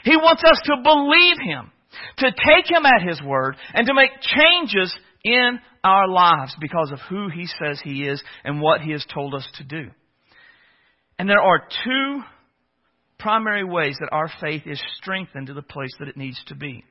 He 0.05 0.16
wants 0.16 0.42
us 0.44 0.61
to 0.66 0.77
believe 0.83 1.37
Him, 1.42 1.72
to 2.18 2.31
take 2.31 2.70
Him 2.70 2.85
at 2.85 3.07
His 3.07 3.20
word, 3.22 3.57
and 3.72 3.87
to 3.87 3.94
make 3.94 4.11
changes 4.20 4.94
in 5.25 5.59
our 5.83 6.07
lives 6.07 6.55
because 6.61 6.92
of 6.92 7.01
who 7.09 7.29
He 7.29 7.46
says 7.46 7.81
He 7.83 8.05
is 8.05 8.22
and 8.44 8.61
what 8.61 8.81
He 8.81 8.92
has 8.92 9.05
told 9.12 9.35
us 9.35 9.48
to 9.57 9.64
do. 9.64 9.90
And 11.18 11.29
there 11.29 11.40
are 11.40 11.66
two 11.85 12.22
primary 13.18 13.64
ways 13.64 13.96
that 14.01 14.11
our 14.12 14.31
faith 14.40 14.62
is 14.66 14.83
strengthened 14.96 15.46
to 15.46 15.55
the 15.55 15.62
place 15.62 15.92
that 15.98 16.09
it 16.09 16.16
needs 16.16 16.42
to 16.46 16.55
be. 16.55 16.85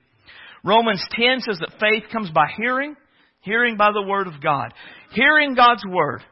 Romans 0.63 1.03
10 1.11 1.41
says 1.41 1.59
that 1.59 1.79
faith 1.79 2.03
comes 2.11 2.29
by 2.29 2.45
hearing, 2.57 2.95
hearing 3.41 3.77
by 3.77 3.91
the 3.91 4.07
Word 4.07 4.27
of 4.27 4.41
God. 4.41 4.73
Hearing 5.11 5.55
God's 5.55 5.83
Word, 5.87 6.23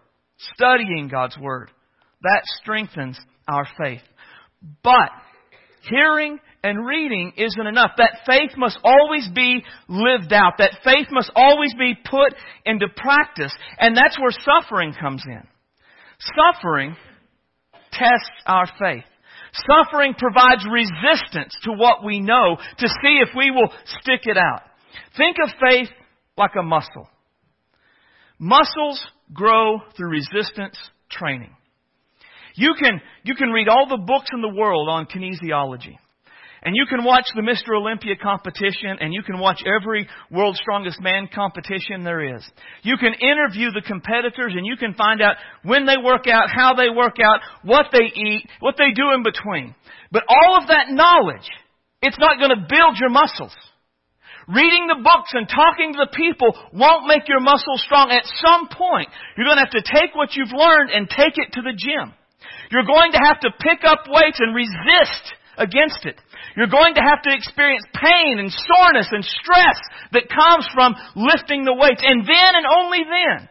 studying 0.55 1.09
God's 1.11 1.37
Word, 1.37 1.71
that 2.21 2.41
strengthens 2.61 3.19
our 3.47 3.65
faith. 3.81 4.01
But 4.83 5.09
hearing 5.89 6.39
and 6.63 6.85
reading 6.85 7.33
isn't 7.37 7.67
enough. 7.67 7.91
That 7.97 8.19
faith 8.25 8.51
must 8.57 8.77
always 8.83 9.27
be 9.33 9.63
lived 9.87 10.33
out. 10.33 10.53
That 10.57 10.77
faith 10.83 11.07
must 11.11 11.31
always 11.35 11.73
be 11.77 11.95
put 12.09 12.33
into 12.65 12.87
practice. 12.95 13.53
And 13.79 13.95
that's 13.95 14.19
where 14.19 14.31
suffering 14.31 14.93
comes 14.99 15.23
in. 15.25 15.41
Suffering 16.35 16.95
tests 17.91 18.29
our 18.45 18.67
faith. 18.79 19.03
Suffering 19.67 20.13
provides 20.13 20.65
resistance 20.69 21.55
to 21.63 21.71
what 21.73 22.03
we 22.03 22.19
know 22.19 22.57
to 22.77 22.87
see 22.87 23.19
if 23.21 23.29
we 23.35 23.51
will 23.51 23.69
stick 24.01 24.21
it 24.23 24.37
out. 24.37 24.61
Think 25.17 25.37
of 25.43 25.49
faith 25.69 25.89
like 26.37 26.51
a 26.57 26.63
muscle. 26.63 27.09
Muscles 28.37 29.03
grow 29.33 29.79
through 29.97 30.09
resistance 30.11 30.77
training. 31.09 31.55
You 32.55 32.73
can, 32.81 33.01
you 33.23 33.35
can 33.35 33.49
read 33.49 33.67
all 33.67 33.87
the 33.87 34.03
books 34.05 34.29
in 34.33 34.41
the 34.41 34.53
world 34.53 34.89
on 34.89 35.05
kinesiology. 35.05 35.97
And 36.63 36.75
you 36.75 36.85
can 36.85 37.05
watch 37.05 37.25
the 37.35 37.41
Mr. 37.41 37.75
Olympia 37.75 38.15
competition 38.21 38.97
and 38.99 39.13
you 39.13 39.23
can 39.23 39.39
watch 39.39 39.63
every 39.65 40.07
World's 40.29 40.59
Strongest 40.59 40.99
Man 41.01 41.29
competition 41.33 42.03
there 42.03 42.35
is. 42.35 42.43
You 42.83 42.97
can 42.97 43.13
interview 43.13 43.71
the 43.71 43.83
competitors 43.85 44.53
and 44.55 44.65
you 44.65 44.75
can 44.75 44.93
find 44.93 45.21
out 45.21 45.35
when 45.63 45.85
they 45.85 45.95
work 46.03 46.27
out, 46.27 46.49
how 46.53 46.73
they 46.75 46.89
work 46.89 47.15
out, 47.23 47.39
what 47.63 47.87
they 47.91 48.11
eat, 48.13 48.43
what 48.59 48.75
they 48.77 48.91
do 48.91 49.11
in 49.15 49.23
between. 49.23 49.73
But 50.11 50.23
all 50.27 50.57
of 50.61 50.67
that 50.67 50.89
knowledge, 50.89 51.47
it's 52.01 52.19
not 52.19 52.39
going 52.39 52.51
to 52.51 52.67
build 52.67 52.97
your 52.99 53.09
muscles. 53.09 53.55
Reading 54.49 54.89
the 54.89 55.05
books 55.05 55.29
and 55.37 55.47
talking 55.47 55.93
to 55.93 56.09
the 56.09 56.17
people 56.17 56.57
won't 56.73 57.05
make 57.05 57.29
your 57.29 57.39
muscles 57.39 57.85
strong. 57.85 58.09
At 58.09 58.25
some 58.41 58.67
point, 58.67 59.07
you're 59.37 59.45
going 59.45 59.61
to 59.61 59.67
have 59.69 59.77
to 59.77 59.85
take 59.85 60.17
what 60.17 60.33
you've 60.33 60.51
learned 60.51 60.89
and 60.89 61.07
take 61.07 61.37
it 61.37 61.53
to 61.53 61.61
the 61.61 61.77
gym. 61.77 62.17
You're 62.71 62.89
going 62.89 63.13
to 63.13 63.21
have 63.21 63.39
to 63.45 63.53
pick 63.61 63.85
up 63.85 64.09
weights 64.09 64.41
and 64.41 64.55
resist 64.55 65.23
against 65.57 66.01
it. 66.05 66.17
You're 66.55 66.67
going 66.67 66.95
to 66.95 67.01
have 67.01 67.21
to 67.23 67.33
experience 67.33 67.83
pain 67.93 68.39
and 68.39 68.51
soreness 68.51 69.07
and 69.11 69.23
stress 69.23 69.79
that 70.13 70.29
comes 70.29 70.67
from 70.73 70.95
lifting 71.15 71.63
the 71.63 71.73
weights. 71.73 72.03
And 72.05 72.21
then 72.21 72.51
and 72.55 72.65
only 72.79 72.99
then 73.03 73.49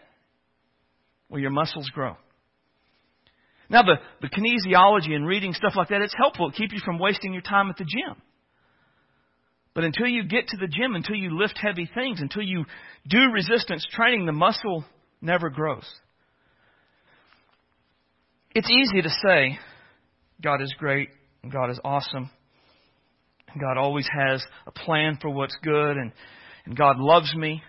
will 1.29 1.40
your 1.40 1.51
muscles 1.51 1.88
grow. 1.90 2.16
Now, 3.70 3.83
the, 3.83 3.96
the 4.22 4.29
kinesiology 4.29 5.14
and 5.14 5.27
reading 5.27 5.53
stuff 5.53 5.74
like 5.77 5.88
that, 5.88 6.01
it's 6.01 6.14
helpful. 6.16 6.48
It 6.48 6.55
keeps 6.55 6.72
you 6.72 6.81
from 6.85 6.98
wasting 6.98 7.33
your 7.33 7.42
time 7.42 7.68
at 7.68 7.77
the 7.77 7.85
gym. 7.85 8.16
But 9.74 9.85
until 9.85 10.07
you 10.07 10.24
get 10.24 10.48
to 10.48 10.57
the 10.57 10.66
gym, 10.66 10.94
until 10.94 11.16
you 11.16 11.38
lift 11.38 11.59
heavy 11.61 11.88
things, 11.94 12.20
until 12.20 12.42
you 12.42 12.64
do 13.07 13.31
resistance 13.33 13.87
training, 13.92 14.27
the 14.27 14.33
muscle 14.33 14.85
never 15.20 15.51
grows. 15.51 15.87
It's 18.55 18.70
easy 18.70 19.03
to 19.03 19.11
say, 19.11 19.59
God 20.42 20.62
is 20.62 20.74
great, 20.79 21.11
and 21.42 21.53
God 21.53 21.70
is 21.70 21.79
awesome, 21.85 22.31
God 23.61 23.79
always 23.79 24.07
has 24.13 24.45
a 24.67 24.73
plan 24.73 25.19
for 25.21 25.31
what's 25.31 25.57
good, 25.63 25.97
and, 25.97 26.13
and 26.67 26.77
God 26.77 26.99
loves 26.99 27.35
me, 27.35 27.63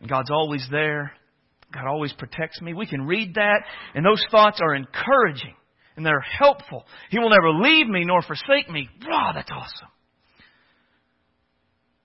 and 0.00 0.08
God's 0.08 0.30
always 0.30 0.66
there. 0.70 1.12
God 1.72 1.86
always 1.86 2.12
protects 2.12 2.60
me. 2.60 2.74
We 2.74 2.86
can 2.86 3.06
read 3.06 3.34
that, 3.34 3.62
and 3.94 4.04
those 4.04 4.24
thoughts 4.30 4.60
are 4.60 4.74
encouraging 4.74 5.54
and 6.00 6.06
they're 6.06 6.20
helpful. 6.20 6.86
He 7.10 7.18
will 7.18 7.28
never 7.28 7.50
leave 7.50 7.86
me 7.86 8.04
nor 8.06 8.22
forsake 8.22 8.70
me. 8.70 8.88
Wow, 9.06 9.32
that's 9.34 9.50
awesome. 9.50 9.88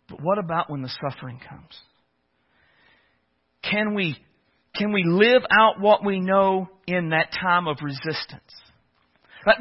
But 0.09 0.21
what 0.21 0.37
about 0.37 0.69
when 0.69 0.81
the 0.81 0.91
suffering 1.01 1.39
comes? 1.47 1.79
Can 3.63 3.95
we, 3.95 4.17
can 4.75 4.91
we 4.91 5.03
live 5.05 5.43
out 5.49 5.79
what 5.79 6.03
we 6.05 6.19
know 6.19 6.69
in 6.85 7.09
that 7.09 7.29
time 7.41 7.69
of 7.69 7.77
resistance? 7.81 8.53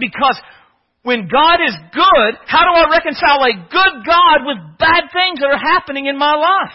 Because 0.01 0.41
when 1.05 1.29
God 1.29 1.59
is 1.65 1.77
good, 1.93 2.35
how 2.47 2.65
do 2.65 2.71
I 2.73 2.91
reconcile 2.91 3.43
a 3.45 3.69
good 3.71 4.07
God 4.07 4.47
with 4.47 4.79
bad 4.79 5.05
things 5.13 5.39
that 5.39 5.51
are 5.53 5.59
happening 5.59 6.07
in 6.07 6.19
my 6.19 6.35
life? 6.35 6.73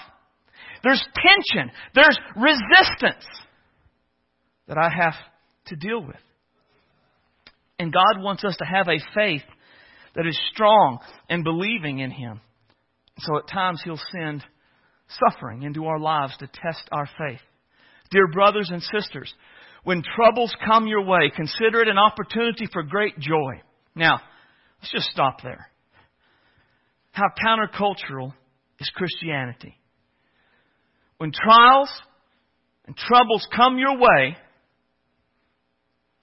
There's 0.84 1.04
tension. 1.15 1.72
There's 1.96 2.18
resistance 2.36 3.26
that 4.68 4.78
I 4.78 4.88
have 5.04 5.15
to 5.65 5.76
deal 5.76 6.00
with. 6.06 6.15
And 7.80 7.92
God 7.92 8.22
wants 8.22 8.44
us 8.44 8.56
to 8.58 8.65
have 8.65 8.88
a 8.88 9.04
faith 9.15 9.42
that 10.15 10.28
is 10.28 10.39
strong 10.54 11.00
and 11.28 11.44
believing 11.44 11.98
in 11.98 12.12
Him. 12.12 12.39
So 13.18 13.39
at 13.39 13.48
times 13.48 13.82
He'll 13.84 14.00
send 14.12 14.44
suffering 15.28 15.63
into 15.63 15.86
our 15.88 16.00
lives 16.00 16.38
to 16.38 16.48
test 16.48 16.88
our 16.92 17.10
faith. 17.18 17.42
Dear 18.12 18.28
brothers 18.28 18.70
and 18.72 18.84
sisters, 18.84 19.34
when 19.84 20.04
troubles 20.15 20.54
come 20.68 20.86
your 20.86 21.04
way, 21.04 21.32
consider 21.36 21.82
it 21.82 21.88
an 21.88 21.98
opportunity 21.98 22.68
for 22.72 22.84
great 22.84 23.18
joy. 23.18 23.62
Now, 24.00 24.22
let's 24.82 24.94
just 24.94 25.10
stop 25.12 25.44
there. 25.44 25.70
how 27.12 27.26
countercultural 27.46 28.32
is 28.80 28.90
Christianity. 28.96 29.78
When 31.18 31.34
trials 31.34 31.90
and 32.88 32.96
troubles 32.96 33.46
come 33.54 33.78
your 33.78 33.98
way, 33.98 34.38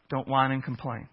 don't 0.08 0.26
whine 0.26 0.52
and 0.52 0.64
complain. 0.64 1.06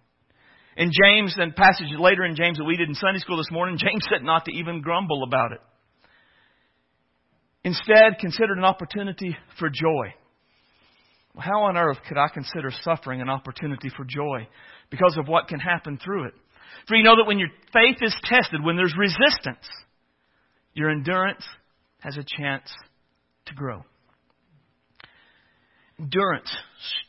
In 0.78 0.90
James, 1.04 1.36
and 1.38 1.54
passage 1.54 1.88
later 2.00 2.24
in 2.24 2.38
James 2.38 2.58
that 2.60 2.64
we 2.64 2.78
did 2.78 2.88
in 2.88 2.96
Sunday 2.96 3.20
school 3.20 3.36
this 3.36 3.52
morning, 3.52 3.78
James 3.86 4.06
said 4.10 4.24
not 4.24 4.46
to 4.46 4.52
even 4.54 4.82
grumble 4.82 5.24
about 5.28 5.52
it. 5.52 5.60
Instead, 7.66 8.20
consider 8.20 8.54
it 8.54 8.58
an 8.58 8.64
opportunity 8.64 9.36
for 9.60 9.70
joy. 9.70 10.14
How 11.38 11.64
on 11.64 11.76
earth 11.76 11.98
could 12.08 12.18
I 12.18 12.30
consider 12.30 12.70
suffering 12.84 13.20
an 13.20 13.30
opportunity 13.30 13.90
for 13.98 14.06
joy 14.06 14.48
because 14.90 15.18
of 15.18 15.28
what 15.28 15.50
can 15.50 15.60
happen 15.60 16.00
through 16.02 16.28
it? 16.28 16.34
For 16.88 16.96
you 16.96 17.04
know 17.04 17.16
that 17.16 17.28
when 17.28 17.40
your 17.40 17.50
faith 17.72 17.98
is 18.02 18.16
tested, 18.24 18.64
when 18.64 18.76
there's 18.76 18.96
resistance, 18.98 19.68
your 20.74 20.90
endurance 20.90 21.44
has 22.00 22.18
a 22.18 22.26
chance 22.38 22.72
to 23.46 23.54
grow. 23.54 23.84
Endurance, 26.00 26.52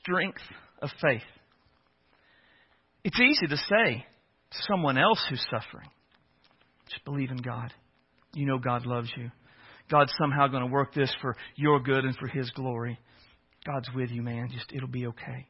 strength 0.00 0.42
of 0.80 0.90
faith. 1.00 1.22
It's 3.02 3.20
easy 3.20 3.46
to 3.46 3.56
say 3.56 4.06
to 4.50 4.58
someone 4.68 4.98
else 4.98 5.24
who's 5.28 5.44
suffering, 5.50 5.88
just 6.88 7.04
believe 7.04 7.30
in 7.30 7.38
God. 7.38 7.72
You 8.34 8.46
know 8.46 8.58
God 8.58 8.86
loves 8.86 9.10
you. 9.16 9.30
God's 9.90 10.12
somehow 10.18 10.48
going 10.48 10.62
to 10.62 10.72
work 10.72 10.94
this 10.94 11.14
for 11.20 11.36
your 11.56 11.80
good 11.80 12.04
and 12.04 12.16
for 12.16 12.26
His 12.26 12.50
glory. 12.50 12.98
God's 13.66 13.88
with 13.94 14.10
you, 14.10 14.22
man. 14.22 14.48
Just 14.52 14.72
it'll 14.72 14.88
be 14.88 15.06
okay. 15.08 15.48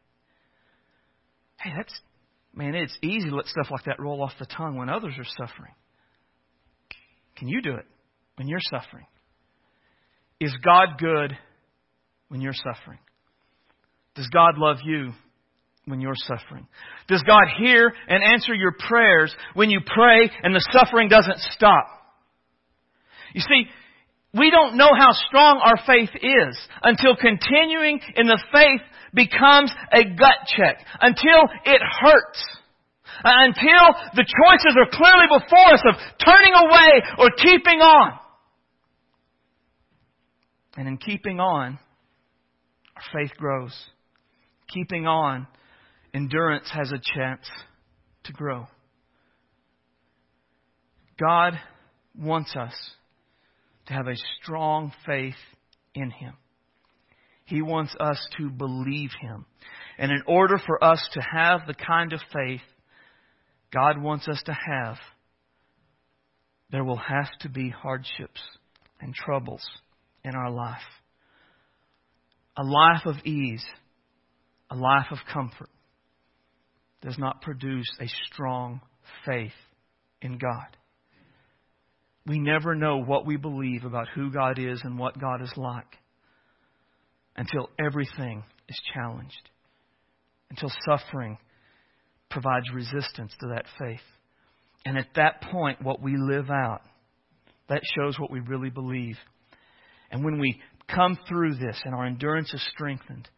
Hey, 1.61 1.71
that's 1.77 2.01
man, 2.57 2.75
it's 2.75 2.97
easy 3.03 3.29
to 3.29 3.37
let 3.37 3.47
stuff 3.47 3.67
like 3.71 3.85
that 3.85 4.01
roll 4.01 4.23
off 4.23 4.33
the 4.39 4.47
tongue 4.47 4.77
when 4.77 4.89
others 4.89 5.15
are 5.19 5.47
suffering. 5.47 5.73
Can 7.37 7.49
you 7.49 7.61
do 7.63 7.75
it 7.75 7.87
when 8.37 8.49
you're 8.49 8.61
suffering? 8.61 9.07
Is 10.41 10.55
God 10.65 10.99
good 10.99 11.37
when 12.29 12.41
you're 12.41 12.53
suffering? 12.53 12.99
Does 14.15 14.29
God 14.29 14.57
love 14.57 14.79
you 14.85 15.13
when 15.87 16.01
you're 16.01 16.15
suffering? 16.17 16.67
Does 17.09 17.23
God 17.23 17.45
hear 17.59 17.93
and 18.09 18.23
answer 18.23 18.55
your 18.55 18.75
prayers 18.89 19.35
when 19.55 19.71
you 19.71 19.81
pray 19.85 20.31
and 20.43 20.55
the 20.55 20.67
suffering 20.73 21.09
doesn't 21.09 21.39
stop? 21.53 21.87
You 23.35 23.41
see, 23.41 23.65
we 24.33 24.51
don't 24.51 24.77
know 24.77 24.91
how 24.97 25.13
strong 25.13 25.61
our 25.65 25.79
faith 25.87 26.11
is 26.15 26.59
until 26.83 27.17
continuing 27.17 28.01
in 28.17 28.27
the 28.27 28.43
faith 28.53 28.81
becomes 29.15 29.73
a 29.93 30.05
gut 30.05 30.39
check, 30.57 30.85
until 31.01 31.49
it 31.65 31.81
hurts, 32.01 32.45
uh, 33.25 33.31
until 33.33 33.95
the 34.15 34.25
choices 34.25 34.77
are 34.77 34.91
clearly 34.91 35.27
before 35.39 35.75
us 35.75 35.83
of 35.89 35.95
turning 36.25 36.53
away 36.55 37.03
or 37.19 37.31
keeping 37.37 37.81
on. 37.81 38.19
And 40.77 40.89
in 40.89 40.99
keeping 40.99 41.39
on, 41.39 41.79
our 42.97 43.03
faith 43.13 43.37
grows. 43.37 43.75
Keeping 44.69 45.07
on, 45.07 45.47
endurance 46.13 46.69
has 46.73 46.91
a 46.91 46.99
chance 46.99 47.47
to 48.25 48.33
grow. 48.33 48.67
God 51.19 51.55
wants 52.19 52.57
us 52.57 52.75
to 53.87 53.93
have 53.93 54.09
a 54.09 54.17
strong 54.43 54.93
faith 55.07 55.35
in 55.95 56.11
Him. 56.11 56.35
He 57.45 57.63
wants 57.63 57.95
us 58.01 58.19
to 58.39 58.51
believe 58.51 59.11
Him. 59.21 59.45
And 59.99 60.11
in 60.11 60.23
order 60.27 60.59
for 60.59 60.83
us 60.83 61.07
to 61.13 61.21
have 61.21 61.67
the 61.67 61.75
kind 61.75 62.13
of 62.13 62.21
faith 62.33 62.63
God 63.73 64.01
wants 64.01 64.29
us 64.29 64.41
to 64.47 64.53
have, 64.53 64.97
there 66.71 66.85
will 66.85 66.97
have 66.97 67.29
to 67.41 67.49
be 67.49 67.71
hardships 67.71 68.41
and 69.01 69.15
troubles 69.15 69.65
in 70.25 70.35
our 70.35 70.51
life. 70.51 70.79
A 72.57 72.63
life 72.63 73.05
of 73.05 73.17
ease, 73.25 73.65
a 74.71 74.77
life 74.77 75.07
of 75.11 75.19
comfort, 75.33 75.69
does 77.03 77.19
not 77.19 77.43
produce 77.43 77.89
a 78.01 78.07
strong 78.33 78.81
faith 79.27 79.53
in 80.23 80.39
God. 80.39 80.77
We 82.27 82.39
never 82.39 82.75
know 82.75 82.99
what 82.99 83.27
we 83.27 83.37
believe 83.37 83.85
about 83.85 84.09
who 84.15 84.31
God 84.31 84.59
is 84.59 84.81
and 84.85 84.99
what 84.99 85.21
God 85.21 85.43
is 85.43 85.53
like 85.57 85.99
until 87.37 87.69
everything 87.79 88.45
is 88.69 88.81
challenged, 88.95 89.51
until 90.51 90.71
suffering 90.87 91.39
provides 92.31 92.67
resistance 92.73 93.33
to 93.41 93.49
that 93.49 93.65
faith. 93.79 94.01
And 94.85 94.99
at 94.99 95.09
that 95.17 95.43
point, 95.51 95.83
what 95.83 96.03
we 96.03 96.17
live 96.17 96.51
out, 96.51 96.83
that 97.69 97.83
shows 97.97 98.19
what 98.19 98.31
we 98.31 98.41
really 98.41 98.71
believe. 98.71 99.17
And 100.11 100.25
when 100.25 100.39
we 100.39 100.61
come 100.89 101.17
through 101.29 101.55
this 101.55 101.81
and 101.85 101.95
our 101.95 102.05
endurance 102.05 102.53
is 102.53 102.67
strengthened, 102.73 103.29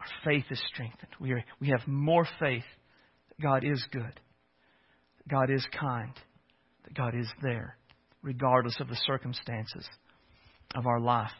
our 0.00 0.06
faith 0.24 0.44
is 0.50 0.62
strengthened. 0.72 1.12
We, 1.20 1.32
are, 1.32 1.44
we 1.60 1.68
have 1.68 1.86
more 1.86 2.26
faith 2.40 2.64
that 3.28 3.42
God 3.42 3.64
is 3.64 3.84
good, 3.92 4.02
that 4.02 5.28
God 5.28 5.50
is 5.50 5.66
kind, 5.78 6.12
that 6.84 6.94
God 6.94 7.14
is 7.14 7.28
there 7.42 7.76
regardless 8.22 8.80
of 8.80 8.88
the 8.88 8.98
circumstances 9.06 9.86
of 10.74 10.86
our 10.86 11.00
life. 11.00 11.30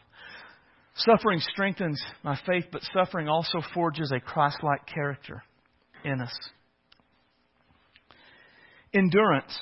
Suffering 0.97 1.39
strengthens 1.39 2.01
my 2.23 2.37
faith, 2.45 2.65
but 2.71 2.81
suffering 2.93 3.27
also 3.27 3.61
forges 3.73 4.11
a 4.11 4.19
Christ 4.19 4.57
like 4.63 4.85
character 4.87 5.43
in 6.03 6.21
us. 6.21 6.35
Endurance 8.93 9.57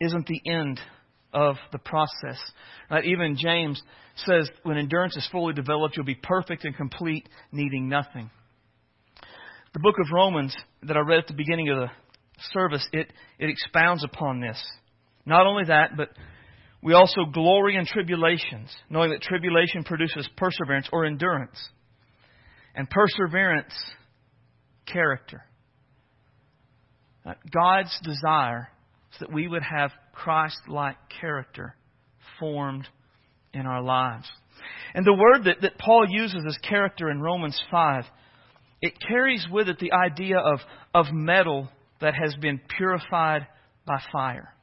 isn't 0.00 0.26
the 0.26 0.40
end 0.46 0.80
of 1.32 1.56
the 1.72 1.78
process. 1.78 2.38
Right? 2.90 3.04
Even 3.04 3.36
James 3.36 3.82
says 4.14 4.48
when 4.62 4.78
endurance 4.78 5.16
is 5.16 5.28
fully 5.32 5.52
developed, 5.52 5.96
you'll 5.96 6.06
be 6.06 6.14
perfect 6.14 6.64
and 6.64 6.76
complete, 6.76 7.28
needing 7.50 7.88
nothing. 7.88 8.30
The 9.72 9.80
book 9.80 9.96
of 9.98 10.12
Romans 10.12 10.54
that 10.84 10.96
I 10.96 11.00
read 11.00 11.18
at 11.18 11.26
the 11.26 11.34
beginning 11.34 11.70
of 11.70 11.78
the 11.78 11.90
service, 12.52 12.86
it, 12.92 13.12
it 13.40 13.50
expounds 13.50 14.04
upon 14.04 14.40
this. 14.40 14.62
Not 15.26 15.46
only 15.46 15.64
that, 15.64 15.96
but 15.96 16.10
we 16.84 16.92
also 16.92 17.24
glory 17.32 17.76
in 17.76 17.86
tribulations, 17.86 18.68
knowing 18.90 19.10
that 19.10 19.22
tribulation 19.22 19.84
produces 19.84 20.28
perseverance 20.36 20.86
or 20.92 21.06
endurance. 21.06 21.58
And 22.74 22.88
perseverance, 22.90 23.72
character. 24.84 25.42
Uh, 27.24 27.32
God's 27.50 27.98
desire 28.02 28.68
is 29.14 29.20
that 29.20 29.32
we 29.32 29.48
would 29.48 29.62
have 29.62 29.92
Christ 30.12 30.58
like 30.68 30.96
character 31.22 31.74
formed 32.38 32.86
in 33.54 33.62
our 33.62 33.82
lives. 33.82 34.30
And 34.94 35.06
the 35.06 35.14
word 35.14 35.44
that, 35.44 35.62
that 35.62 35.78
Paul 35.78 36.06
uses 36.10 36.44
as 36.46 36.58
character 36.58 37.10
in 37.10 37.18
Romans 37.22 37.58
5, 37.70 38.04
it 38.82 38.92
carries 39.08 39.46
with 39.50 39.70
it 39.70 39.78
the 39.78 39.92
idea 39.92 40.36
of, 40.38 40.58
of 40.92 41.06
metal 41.12 41.70
that 42.02 42.12
has 42.14 42.34
been 42.36 42.60
purified 42.76 43.46
by 43.86 44.02
fire. 44.12 44.53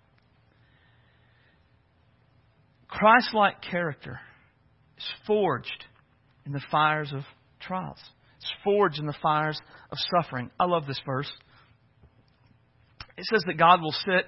Christ 2.91 3.33
like 3.33 3.61
character 3.61 4.19
is 4.97 5.05
forged 5.25 5.85
in 6.45 6.51
the 6.51 6.61
fires 6.69 7.11
of 7.13 7.21
trials. 7.59 7.97
It's 8.37 8.51
forged 8.63 8.99
in 8.99 9.05
the 9.05 9.15
fires 9.21 9.59
of 9.91 9.97
suffering. 10.15 10.51
I 10.59 10.65
love 10.65 10.85
this 10.85 11.01
verse. 11.05 11.31
It 13.17 13.25
says 13.31 13.43
that 13.47 13.57
God 13.57 13.81
will 13.81 13.93
sit 13.93 14.25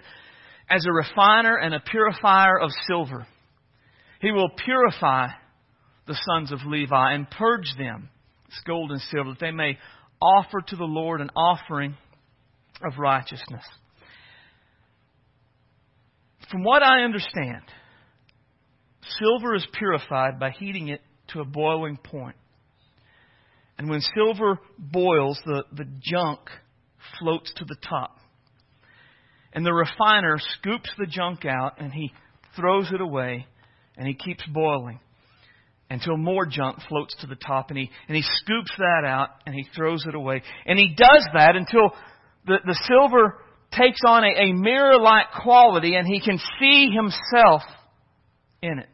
as 0.69 0.85
a 0.85 0.93
refiner 0.93 1.57
and 1.57 1.75
a 1.75 1.81
purifier 1.81 2.57
of 2.59 2.71
silver. 2.87 3.27
He 4.21 4.31
will 4.31 4.49
purify 4.49 5.27
the 6.07 6.17
sons 6.29 6.51
of 6.51 6.59
Levi 6.65 7.13
and 7.13 7.29
purge 7.29 7.73
them, 7.77 8.09
it's 8.47 8.61
gold 8.65 8.91
and 8.91 9.01
silver, 9.01 9.31
that 9.31 9.39
they 9.39 9.51
may 9.51 9.77
offer 10.21 10.61
to 10.67 10.75
the 10.75 10.83
Lord 10.83 11.19
an 11.19 11.31
offering 11.35 11.95
of 12.81 12.97
righteousness. 12.97 13.63
From 16.49 16.63
what 16.63 16.83
I 16.83 17.03
understand, 17.03 17.63
Silver 19.19 19.55
is 19.55 19.67
purified 19.73 20.39
by 20.39 20.51
heating 20.51 20.87
it 20.89 21.01
to 21.29 21.41
a 21.41 21.45
boiling 21.45 21.97
point. 21.97 22.35
And 23.77 23.89
when 23.89 24.01
silver 24.15 24.59
boils, 24.77 25.39
the, 25.45 25.63
the 25.71 25.85
junk 26.01 26.39
floats 27.19 27.51
to 27.57 27.65
the 27.65 27.75
top. 27.87 28.17
And 29.51 29.65
the 29.65 29.73
refiner 29.73 30.37
scoops 30.59 30.89
the 30.97 31.05
junk 31.05 31.45
out 31.45 31.79
and 31.79 31.91
he 31.91 32.11
throws 32.55 32.91
it 32.91 33.01
away 33.01 33.47
and 33.97 34.07
he 34.07 34.13
keeps 34.13 34.43
boiling 34.47 34.99
until 35.89 36.17
more 36.17 36.45
junk 36.45 36.79
floats 36.89 37.15
to 37.21 37.27
the 37.27 37.35
top 37.35 37.69
and 37.69 37.77
he, 37.77 37.89
and 38.07 38.15
he 38.15 38.23
scoops 38.23 38.71
that 38.77 39.03
out 39.05 39.29
and 39.45 39.53
he 39.53 39.65
throws 39.75 40.05
it 40.07 40.15
away. 40.15 40.41
And 40.65 40.79
he 40.79 40.95
does 40.95 41.27
that 41.33 41.55
until 41.55 41.91
the, 42.45 42.57
the 42.65 42.79
silver 42.87 43.37
takes 43.71 44.01
on 44.05 44.23
a, 44.23 44.49
a 44.49 44.53
mirror 44.53 44.99
like 44.99 45.25
quality 45.41 45.95
and 45.95 46.07
he 46.07 46.19
can 46.19 46.39
see 46.59 46.89
himself 46.89 47.61
in 48.61 48.79
it. 48.79 48.89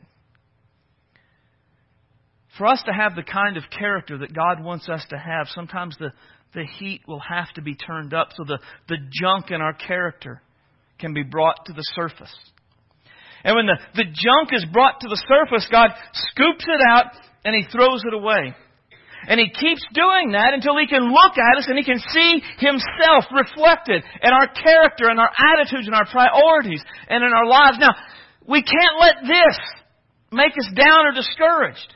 For 2.59 2.67
us 2.67 2.83
to 2.87 2.91
have 2.91 3.15
the 3.15 3.23
kind 3.23 3.55
of 3.55 3.63
character 3.71 4.17
that 4.17 4.35
God 4.35 4.61
wants 4.61 4.89
us 4.89 5.01
to 5.11 5.17
have, 5.17 5.47
sometimes 5.55 5.95
the, 5.97 6.11
the 6.53 6.65
heat 6.77 6.99
will 7.07 7.21
have 7.21 7.47
to 7.55 7.61
be 7.61 7.73
turned 7.73 8.13
up 8.13 8.31
so 8.35 8.43
the, 8.43 8.59
the 8.89 8.97
junk 9.09 9.49
in 9.49 9.61
our 9.61 9.71
character 9.71 10.41
can 10.99 11.13
be 11.13 11.23
brought 11.23 11.65
to 11.67 11.73
the 11.73 11.87
surface. 11.95 12.35
And 13.45 13.55
when 13.55 13.65
the, 13.65 13.79
the 13.95 14.03
junk 14.03 14.51
is 14.51 14.65
brought 14.73 14.99
to 14.99 15.07
the 15.07 15.23
surface, 15.23 15.65
God 15.71 15.91
scoops 16.11 16.65
it 16.67 16.81
out 16.91 17.15
and 17.45 17.55
He 17.55 17.63
throws 17.71 18.03
it 18.03 18.13
away. 18.13 18.53
And 19.23 19.39
He 19.39 19.47
keeps 19.47 19.87
doing 19.93 20.35
that 20.35 20.51
until 20.53 20.75
He 20.75 20.87
can 20.87 21.07
look 21.07 21.39
at 21.39 21.57
us 21.59 21.67
and 21.69 21.79
He 21.79 21.85
can 21.85 22.03
see 22.11 22.43
Himself 22.59 23.23
reflected 23.31 24.03
in 24.21 24.33
our 24.33 24.51
character 24.51 25.07
and 25.07 25.17
our 25.17 25.31
attitudes 25.55 25.87
and 25.87 25.95
our 25.95 26.11
priorities 26.11 26.83
and 27.07 27.23
in 27.23 27.31
our 27.31 27.47
lives. 27.47 27.77
Now, 27.79 27.95
we 28.45 28.63
can't 28.63 28.99
let 28.99 29.15
this 29.23 29.57
make 30.33 30.51
us 30.59 30.67
down 30.75 31.07
or 31.07 31.13
discouraged. 31.13 31.95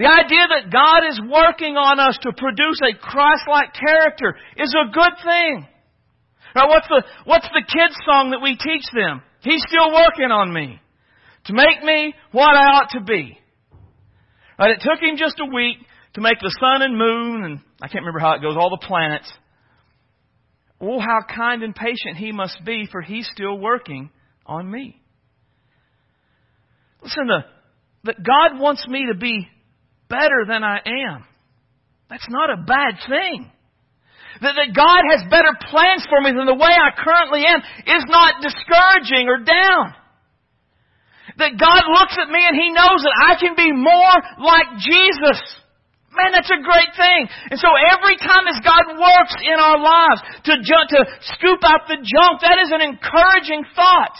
The 0.00 0.08
idea 0.08 0.48
that 0.48 0.72
God 0.72 1.04
is 1.12 1.20
working 1.20 1.76
on 1.76 2.00
us 2.00 2.16
to 2.22 2.32
produce 2.32 2.80
a 2.80 2.96
Christ-like 2.96 3.76
character 3.76 4.34
is 4.56 4.72
a 4.72 4.90
good 4.90 5.12
thing. 5.22 5.68
Now, 6.56 6.68
what's 6.68 6.88
the, 6.88 7.04
what's 7.26 7.48
the 7.52 7.60
kids 7.60 7.94
song 8.08 8.30
that 8.30 8.40
we 8.40 8.56
teach 8.56 8.84
them? 8.94 9.20
He's 9.42 9.62
still 9.68 9.92
working 9.92 10.30
on 10.32 10.54
me 10.54 10.80
to 11.44 11.52
make 11.52 11.84
me 11.84 12.14
what 12.32 12.56
I 12.56 12.80
ought 12.80 12.88
to 12.92 13.04
be. 13.04 13.38
Right? 14.58 14.70
It 14.70 14.80
took 14.80 15.02
him 15.02 15.18
just 15.18 15.38
a 15.38 15.44
week 15.44 15.76
to 16.14 16.22
make 16.22 16.40
the 16.40 16.56
sun 16.58 16.80
and 16.80 16.96
moon, 16.96 17.44
and 17.44 17.60
I 17.82 17.88
can't 17.88 18.00
remember 18.00 18.20
how 18.20 18.32
it 18.36 18.40
goes, 18.40 18.56
all 18.56 18.70
the 18.70 18.86
planets. 18.86 19.30
Oh, 20.80 20.98
how 20.98 21.20
kind 21.28 21.62
and 21.62 21.74
patient 21.74 22.16
he 22.16 22.32
must 22.32 22.64
be, 22.64 22.88
for 22.90 23.02
he's 23.02 23.28
still 23.34 23.58
working 23.58 24.08
on 24.46 24.70
me. 24.70 24.98
Listen, 27.02 27.26
the, 27.26 27.44
that 28.04 28.16
God 28.24 28.58
wants 28.58 28.88
me 28.88 29.04
to 29.12 29.18
be 29.18 29.46
better 30.10 30.44
than 30.46 30.66
I 30.66 30.82
am. 30.84 31.24
That's 32.10 32.26
not 32.28 32.50
a 32.50 32.58
bad 32.58 32.98
thing. 33.06 33.46
That, 34.42 34.58
that 34.58 34.74
God 34.74 35.02
has 35.14 35.30
better 35.30 35.54
plans 35.70 36.02
for 36.10 36.18
me 36.18 36.34
than 36.34 36.50
the 36.50 36.58
way 36.58 36.74
I 36.74 36.90
currently 36.98 37.46
am 37.46 37.62
is 37.86 38.04
not 38.10 38.42
discouraging 38.42 39.30
or 39.30 39.38
down. 39.46 39.94
That 41.38 41.54
God 41.54 41.82
looks 41.86 42.18
at 42.18 42.26
me 42.26 42.42
and 42.42 42.58
He 42.58 42.74
knows 42.74 43.00
that 43.06 43.16
I 43.16 43.38
can 43.38 43.54
be 43.54 43.70
more 43.70 44.16
like 44.42 44.82
Jesus. 44.82 45.38
Man, 46.10 46.34
that's 46.34 46.50
a 46.50 46.58
great 46.58 46.90
thing. 46.98 47.30
And 47.54 47.58
so 47.62 47.70
every 47.70 48.18
time 48.18 48.50
as 48.50 48.58
God 48.66 48.98
works 48.98 49.34
in 49.46 49.54
our 49.54 49.78
lives 49.78 50.20
to, 50.50 50.52
to 50.58 51.00
scoop 51.38 51.62
out 51.62 51.86
the 51.86 52.02
junk, 52.02 52.42
that 52.42 52.58
is 52.58 52.74
an 52.74 52.82
encouraging 52.82 53.62
thought. 53.78 54.18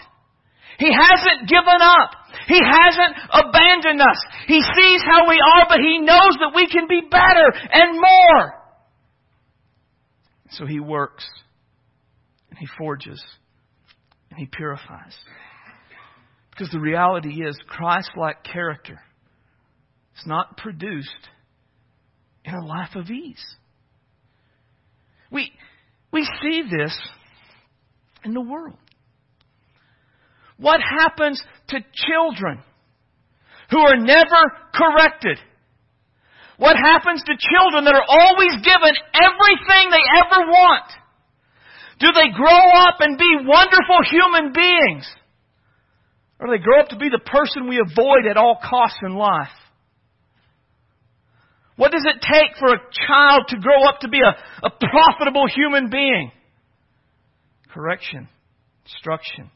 He 0.79 0.95
hasn't 0.95 1.51
given 1.51 1.83
up. 1.83 2.20
He 2.51 2.59
hasn't 2.59 3.17
abandoned 3.33 4.01
us. 4.01 4.19
He 4.49 4.61
sees 4.61 5.03
how 5.07 5.29
we 5.29 5.39
are, 5.39 5.67
but 5.69 5.79
He 5.79 6.01
knows 6.01 6.37
that 6.41 6.53
we 6.55 6.67
can 6.67 6.89
be 6.89 7.03
better 7.09 7.53
and 7.73 7.95
more. 7.95 8.55
So 10.51 10.67
He 10.67 10.81
works, 10.81 11.25
and 12.51 12.59
He 12.59 12.67
forges, 12.77 13.23
and 14.31 14.39
He 14.41 14.47
purifies. 14.47 15.15
Because 16.51 16.71
the 16.73 16.81
reality 16.81 17.47
is, 17.47 17.57
Christ 17.69 18.11
like 18.17 18.43
character 18.43 19.01
is 20.19 20.27
not 20.27 20.57
produced 20.57 21.29
in 22.45 22.55
a 22.55 22.67
life 22.67 22.97
of 22.97 23.09
ease. 23.11 23.45
We, 25.31 25.53
we 26.13 26.29
see 26.43 26.63
this 26.63 26.99
in 28.25 28.35
the 28.35 28.41
world. 28.41 28.77
What 30.61 30.81
happens 30.85 31.43
to 31.69 31.79
children 31.81 32.61
who 33.71 33.81
are 33.81 33.97
never 33.97 34.43
corrected? 34.75 35.39
What 36.59 36.77
happens 36.77 37.25
to 37.25 37.33
children 37.33 37.85
that 37.85 37.97
are 37.97 38.05
always 38.05 38.53
given 38.61 38.93
everything 39.17 39.89
they 39.89 40.05
ever 40.21 40.45
want? 40.53 40.89
Do 41.99 42.09
they 42.13 42.29
grow 42.37 42.65
up 42.85 43.01
and 43.01 43.17
be 43.17 43.37
wonderful 43.41 44.01
human 44.11 44.53
beings? 44.53 45.09
Or 46.39 46.47
do 46.47 46.53
they 46.53 46.63
grow 46.63 46.81
up 46.81 46.89
to 46.89 46.99
be 46.99 47.09
the 47.09 47.25
person 47.25 47.67
we 47.67 47.81
avoid 47.81 48.29
at 48.29 48.37
all 48.37 48.59
costs 48.63 48.99
in 49.03 49.15
life? 49.15 49.49
What 51.77 51.93
does 51.93 52.05
it 52.05 52.21
take 52.21 52.59
for 52.59 52.69
a 52.69 52.81
child 53.09 53.49
to 53.49 53.57
grow 53.59 53.89
up 53.89 54.01
to 54.01 54.09
be 54.09 54.21
a, 54.21 54.67
a 54.67 54.71
profitable 54.71 55.47
human 55.47 55.89
being? 55.89 56.31
Correction, 57.73 58.29
instruction, 58.85 59.51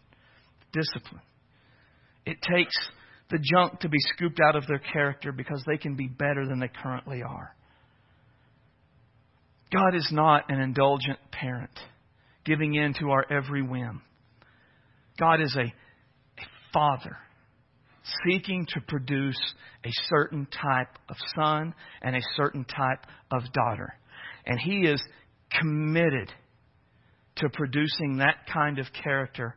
discipline. 0.74 1.22
It 2.26 2.36
takes 2.42 2.74
the 3.30 3.38
junk 3.38 3.80
to 3.80 3.88
be 3.88 3.98
scooped 4.14 4.40
out 4.46 4.56
of 4.56 4.66
their 4.66 4.80
character 4.92 5.32
because 5.32 5.62
they 5.66 5.78
can 5.78 5.96
be 5.96 6.08
better 6.08 6.46
than 6.46 6.60
they 6.60 6.70
currently 6.82 7.22
are. 7.22 7.54
God 9.72 9.94
is 9.94 10.08
not 10.12 10.50
an 10.50 10.60
indulgent 10.60 11.18
parent 11.32 11.72
giving 12.44 12.74
in 12.74 12.94
to 13.00 13.10
our 13.10 13.24
every 13.30 13.62
whim. 13.62 14.02
God 15.18 15.40
is 15.40 15.56
a, 15.56 15.64
a 15.64 16.46
father 16.72 17.16
seeking 18.26 18.66
to 18.68 18.80
produce 18.86 19.40
a 19.84 19.90
certain 20.08 20.46
type 20.46 20.98
of 21.08 21.16
son 21.34 21.74
and 22.02 22.14
a 22.14 22.20
certain 22.36 22.64
type 22.64 23.06
of 23.30 23.42
daughter. 23.52 23.94
And 24.44 24.60
He 24.60 24.80
is 24.80 25.02
committed 25.58 26.30
to 27.36 27.48
producing 27.52 28.18
that 28.18 28.46
kind 28.52 28.78
of 28.78 28.86
character 29.02 29.56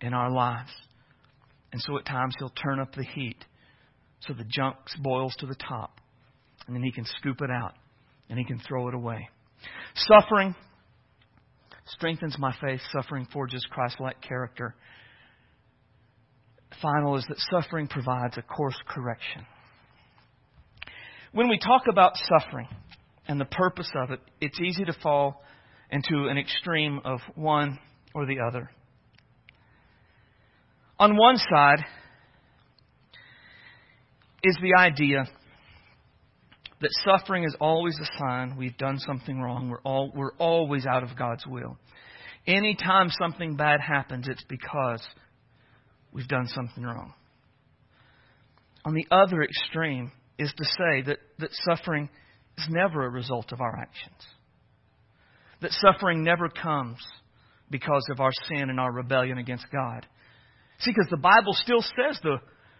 in 0.00 0.14
our 0.14 0.30
lives. 0.30 0.70
And 1.72 1.80
so 1.82 1.98
at 1.98 2.06
times 2.06 2.34
he'll 2.38 2.50
turn 2.50 2.80
up 2.80 2.94
the 2.94 3.04
heat 3.04 3.44
so 4.26 4.32
the 4.32 4.44
junk 4.44 4.76
boils 5.00 5.34
to 5.38 5.46
the 5.46 5.54
top. 5.54 6.00
And 6.66 6.74
then 6.74 6.82
he 6.82 6.92
can 6.92 7.04
scoop 7.04 7.40
it 7.40 7.50
out 7.50 7.74
and 8.28 8.38
he 8.38 8.44
can 8.44 8.60
throw 8.66 8.88
it 8.88 8.94
away. 8.94 9.28
Suffering 9.94 10.54
strengthens 11.86 12.36
my 12.38 12.54
faith. 12.60 12.80
Suffering 12.92 13.26
forges 13.32 13.64
Christ 13.70 13.96
like 14.00 14.20
character. 14.20 14.74
Final 16.82 17.16
is 17.16 17.24
that 17.28 17.38
suffering 17.50 17.88
provides 17.88 18.36
a 18.36 18.42
course 18.42 18.76
correction. 18.86 19.46
When 21.32 21.48
we 21.48 21.58
talk 21.58 21.82
about 21.90 22.12
suffering 22.16 22.68
and 23.26 23.40
the 23.40 23.46
purpose 23.46 23.90
of 23.94 24.10
it, 24.10 24.20
it's 24.40 24.60
easy 24.60 24.84
to 24.84 24.92
fall 25.02 25.42
into 25.90 26.28
an 26.28 26.38
extreme 26.38 27.00
of 27.04 27.20
one 27.34 27.78
or 28.14 28.26
the 28.26 28.40
other. 28.40 28.70
On 30.98 31.16
one 31.16 31.36
side 31.36 31.84
is 34.42 34.56
the 34.60 34.78
idea 34.78 35.24
that 36.80 36.90
suffering 37.04 37.44
is 37.44 37.56
always 37.60 37.98
a 38.00 38.18
sign 38.18 38.56
we've 38.56 38.76
done 38.76 38.98
something 38.98 39.40
wrong. 39.40 39.68
We're, 39.68 39.80
all, 39.82 40.12
we're 40.14 40.34
always 40.38 40.86
out 40.86 41.02
of 41.02 41.16
God's 41.16 41.46
will. 41.46 41.76
Anytime 42.46 43.10
something 43.10 43.56
bad 43.56 43.80
happens, 43.80 44.26
it's 44.28 44.44
because 44.48 45.02
we've 46.12 46.28
done 46.28 46.46
something 46.46 46.82
wrong. 46.82 47.14
On 48.84 48.94
the 48.94 49.06
other 49.10 49.42
extreme 49.42 50.12
is 50.38 50.52
to 50.56 50.64
say 50.64 51.02
that, 51.06 51.18
that 51.38 51.50
suffering 51.68 52.08
is 52.56 52.66
never 52.70 53.04
a 53.04 53.10
result 53.10 53.52
of 53.52 53.60
our 53.60 53.76
actions. 53.76 54.26
That 55.60 55.72
suffering 55.72 56.22
never 56.22 56.48
comes 56.48 56.98
because 57.70 58.06
of 58.10 58.20
our 58.20 58.32
sin 58.48 58.70
and 58.70 58.80
our 58.80 58.92
rebellion 58.92 59.38
against 59.38 59.66
God. 59.70 60.06
See, 60.80 60.92
because 60.92 61.10
the 61.10 61.16
Bible 61.16 61.54
still 61.54 61.82
says 61.82 62.18
the, 62.22 62.36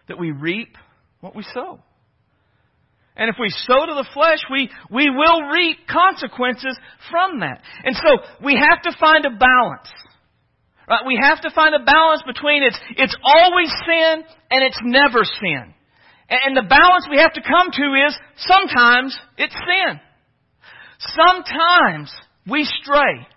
that 0.07 0.19
we 0.19 0.31
reap 0.31 0.75
what 1.19 1.35
we 1.35 1.43
sow. 1.53 1.79
And 3.15 3.29
if 3.29 3.35
we 3.37 3.49
sow 3.49 3.85
to 3.85 3.95
the 3.95 4.07
flesh, 4.13 4.39
we, 4.49 4.69
we 4.89 5.09
will 5.09 5.41
reap 5.51 5.79
consequences 5.91 6.77
from 7.11 7.41
that. 7.41 7.61
And 7.83 7.93
so 7.95 8.17
we 8.43 8.55
have 8.55 8.81
to 8.83 8.97
find 8.97 9.25
a 9.25 9.31
balance. 9.31 9.91
Right? 10.87 11.05
We 11.05 11.19
have 11.21 11.41
to 11.41 11.51
find 11.51 11.75
a 11.75 11.83
balance 11.83 12.23
between 12.25 12.63
it's, 12.63 12.79
it's 12.95 13.15
always 13.21 13.69
sin 13.85 14.23
and 14.49 14.63
it's 14.63 14.79
never 14.81 15.25
sin. 15.25 15.73
And, 16.29 16.39
and 16.45 16.57
the 16.57 16.69
balance 16.69 17.07
we 17.11 17.17
have 17.17 17.33
to 17.33 17.41
come 17.41 17.71
to 17.71 18.07
is 18.07 18.17
sometimes 18.37 19.19
it's 19.37 19.53
sin. 19.53 19.99
Sometimes 20.99 22.11
we 22.49 22.63
stray. 22.63 23.27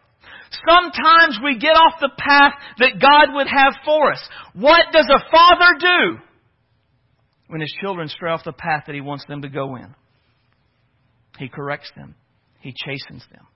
Sometimes 0.69 1.39
we 1.43 1.59
get 1.59 1.73
off 1.73 1.95
the 2.01 2.11
path 2.17 2.53
that 2.79 3.01
God 3.01 3.35
would 3.35 3.47
have 3.47 3.75
for 3.85 4.13
us. 4.13 4.21
What 4.55 4.93
does 4.93 5.09
a 5.09 5.31
father 5.31 5.79
do 5.79 6.19
when 7.49 7.61
his 7.61 7.75
children 7.81 8.09
stray 8.09 8.31
off 8.31 8.45
the 8.45 8.53
path 8.53 8.85
that 8.87 8.95
he 8.95 9.01
wants 9.01 9.25
them 9.27 9.43
to 9.43 9.49
go 9.49 9.77
in? 9.77 9.95
He 11.39 11.49
corrects 11.49 11.91
them. 11.97 12.15
He 12.61 12.75
chastens 12.77 13.25
them. 13.33 13.47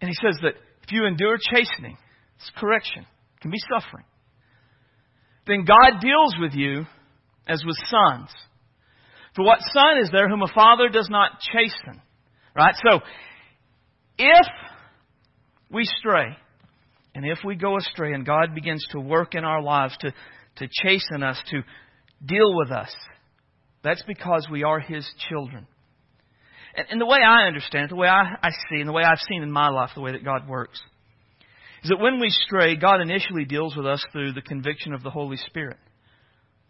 And 0.00 0.08
he 0.08 0.14
says 0.14 0.38
that 0.42 0.54
if 0.82 0.92
you 0.92 1.04
endure 1.04 1.36
chastening, 1.36 1.96
it's 2.36 2.50
correction, 2.56 3.02
it 3.02 3.40
can 3.40 3.50
be 3.50 3.58
suffering. 3.72 4.04
Then 5.46 5.64
God 5.64 6.00
deals 6.00 6.34
with 6.40 6.54
you 6.54 6.86
as 7.46 7.62
with 7.64 7.76
sons. 7.86 8.30
For 9.34 9.44
what 9.44 9.60
son 9.72 9.98
is 10.00 10.10
there 10.10 10.28
whom 10.28 10.42
a 10.42 10.52
father 10.52 10.88
does 10.88 11.08
not 11.10 11.40
chasten? 11.40 12.00
Right? 12.54 12.74
So 12.84 13.00
if 14.18 14.46
we 15.70 15.84
stray, 15.98 16.36
and 17.14 17.24
if 17.24 17.38
we 17.44 17.56
go 17.56 17.76
astray, 17.76 18.12
and 18.12 18.26
God 18.26 18.54
begins 18.54 18.84
to 18.90 19.00
work 19.00 19.34
in 19.34 19.44
our 19.44 19.62
lives 19.62 19.96
to, 20.00 20.12
to 20.56 20.68
chasten 20.82 21.22
us, 21.22 21.40
to 21.50 21.62
deal 22.24 22.56
with 22.56 22.70
us, 22.70 22.94
that's 23.82 24.02
because 24.06 24.46
we 24.50 24.64
are 24.64 24.80
His 24.80 25.08
children. 25.28 25.66
And, 26.74 26.86
and 26.90 27.00
the 27.00 27.06
way 27.06 27.18
I 27.26 27.46
understand 27.46 27.86
it, 27.86 27.90
the 27.90 27.96
way 27.96 28.08
I, 28.08 28.36
I 28.42 28.50
see, 28.50 28.80
and 28.80 28.88
the 28.88 28.92
way 28.92 29.02
I've 29.02 29.20
seen 29.28 29.42
in 29.42 29.50
my 29.50 29.68
life, 29.68 29.90
the 29.94 30.00
way 30.02 30.12
that 30.12 30.24
God 30.24 30.48
works, 30.48 30.80
is 31.82 31.90
that 31.90 32.00
when 32.00 32.20
we 32.20 32.30
stray, 32.30 32.76
God 32.76 33.00
initially 33.00 33.44
deals 33.44 33.76
with 33.76 33.86
us 33.86 34.04
through 34.12 34.32
the 34.32 34.42
conviction 34.42 34.92
of 34.92 35.02
the 35.02 35.10
Holy 35.10 35.36
Spirit. 35.36 35.78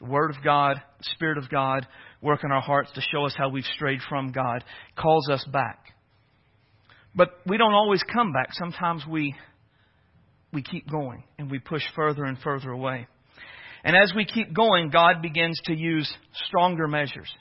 The 0.01 0.07
Word 0.07 0.31
of 0.31 0.45
God, 0.45 0.77
the 0.99 1.09
Spirit 1.15 1.39
of 1.39 1.49
God, 1.49 1.87
work 2.21 2.45
in 2.45 2.53
our 2.53 2.61
hearts 2.61 2.93
to 2.93 3.01
show 3.01 3.25
us 3.25 3.35
how 3.37 3.49
we've 3.49 3.65
strayed 3.65 4.01
from 4.09 4.31
God, 4.31 4.63
calls 4.95 5.29
us 5.31 5.45
back. 5.51 5.96
But 7.17 7.31
we 7.47 7.57
don't 7.57 7.73
always 7.73 8.03
come 8.03 8.33
back. 8.33 8.49
Sometimes 8.53 9.03
we, 9.09 9.35
we 10.53 10.63
keep 10.63 10.89
going 10.89 11.25
and 11.39 11.51
we 11.51 11.59
push 11.59 11.83
further 11.97 12.25
and 12.25 12.39
further 12.39 12.71
away. 12.71 13.09
And 13.83 13.97
as 13.97 14.13
we 14.15 14.27
keep 14.27 14.53
going, 14.53 14.91
God 14.91 15.23
begins 15.23 15.59
to 15.65 15.75
use 15.75 16.13
stronger 16.47 16.87
measures. 16.87 17.33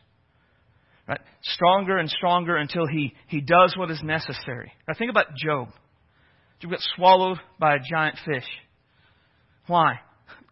Right? 1.08 1.20
Stronger 1.42 1.98
and 1.98 2.10
stronger 2.10 2.56
until 2.56 2.88
he, 2.88 3.14
he 3.28 3.42
does 3.42 3.76
what 3.78 3.92
is 3.92 4.02
necessary. 4.02 4.72
Now 4.88 4.94
think 4.98 5.12
about 5.12 5.36
Job. 5.36 5.70
Job 6.62 6.72
got 6.72 6.80
swallowed 6.96 7.38
by 7.60 7.76
a 7.76 7.80
giant 7.80 8.18
fish. 8.26 8.48
Why? 9.68 9.96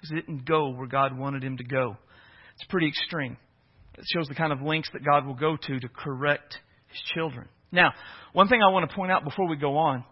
Because 0.03 0.09
he 0.09 0.15
didn't 0.17 0.45
go 0.45 0.71
where 0.71 0.85
God 0.85 1.17
wanted 1.17 1.45
him 1.45 1.55
to 1.55 1.63
go. 1.63 1.95
It's 2.55 2.65
pretty 2.67 2.89
extreme. 2.89 3.37
It 3.97 4.03
shows 4.13 4.27
the 4.27 4.35
kind 4.35 4.51
of 4.51 4.61
lengths 4.61 4.89
that 4.91 5.05
God 5.05 5.25
will 5.25 5.33
go 5.33 5.55
to 5.55 5.79
to 5.79 5.87
correct 5.87 6.57
his 6.89 7.01
children. 7.15 7.47
Now, 7.73 7.91
one 8.33 8.47
thing 8.47 8.61
I 8.61 8.71
want 8.71 8.87
to 8.89 8.95
point 8.95 9.11
out 9.11 9.23
before 9.23 9.49
we 9.49 9.57
go 9.57 9.77
on 9.77 10.05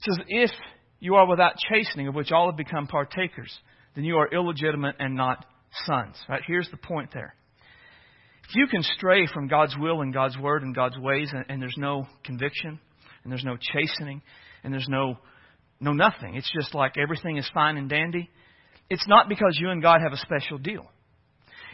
says, 0.00 0.18
If 0.26 0.50
you 0.98 1.14
are 1.14 1.26
without 1.26 1.54
chastening, 1.70 2.08
of 2.08 2.14
which 2.14 2.32
all 2.32 2.46
have 2.50 2.56
become 2.56 2.88
partakers, 2.88 3.56
then 3.94 4.04
you 4.04 4.16
are 4.16 4.28
illegitimate 4.28 4.96
and 4.98 5.14
not 5.14 5.46
sons. 5.86 6.16
Right? 6.28 6.42
Here's 6.46 6.68
the 6.70 6.76
point 6.76 7.10
there. 7.14 7.34
If 8.48 8.56
you 8.56 8.66
can 8.66 8.82
stray 8.82 9.26
from 9.32 9.46
God's 9.46 9.76
will 9.78 10.00
and 10.00 10.12
God's 10.12 10.36
word 10.36 10.62
and 10.62 10.74
God's 10.74 10.98
ways, 10.98 11.30
and, 11.32 11.44
and 11.48 11.62
there's 11.62 11.76
no 11.76 12.06
conviction, 12.24 12.80
and 13.22 13.30
there's 13.30 13.44
no 13.44 13.56
chastening, 13.56 14.20
and 14.64 14.72
there's 14.72 14.88
no 14.88 15.18
no 15.80 15.92
nothing. 15.92 16.34
It's 16.34 16.50
just 16.52 16.74
like 16.74 16.96
everything 16.98 17.36
is 17.36 17.48
fine 17.54 17.76
and 17.76 17.88
dandy. 17.88 18.28
It's 18.90 19.06
not 19.06 19.28
because 19.28 19.56
you 19.60 19.70
and 19.70 19.80
God 19.80 20.00
have 20.02 20.12
a 20.12 20.16
special 20.16 20.58
deal. 20.58 20.90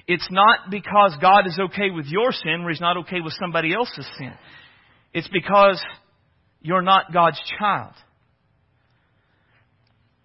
It's 0.06 0.28
not 0.30 0.70
because 0.70 1.16
God 1.22 1.46
is 1.46 1.58
okay 1.70 1.90
with 1.90 2.04
your 2.06 2.32
sin 2.32 2.60
where 2.62 2.70
He's 2.70 2.82
not 2.82 2.98
okay 2.98 3.22
with 3.22 3.32
somebody 3.40 3.72
else's 3.72 4.06
sin. 4.18 4.34
It's 5.14 5.28
because 5.28 5.80
you're 6.60 6.82
not 6.82 7.12
God's 7.12 7.40
child. 7.58 7.92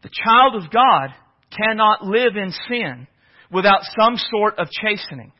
The 0.01 0.09
child 0.25 0.55
of 0.55 0.71
God 0.71 1.09
cannot 1.55 2.03
live 2.03 2.35
in 2.35 2.51
sin 2.67 3.07
without 3.51 3.81
some 3.99 4.15
sort 4.17 4.57
of 4.57 4.67
chastening. 4.71 5.31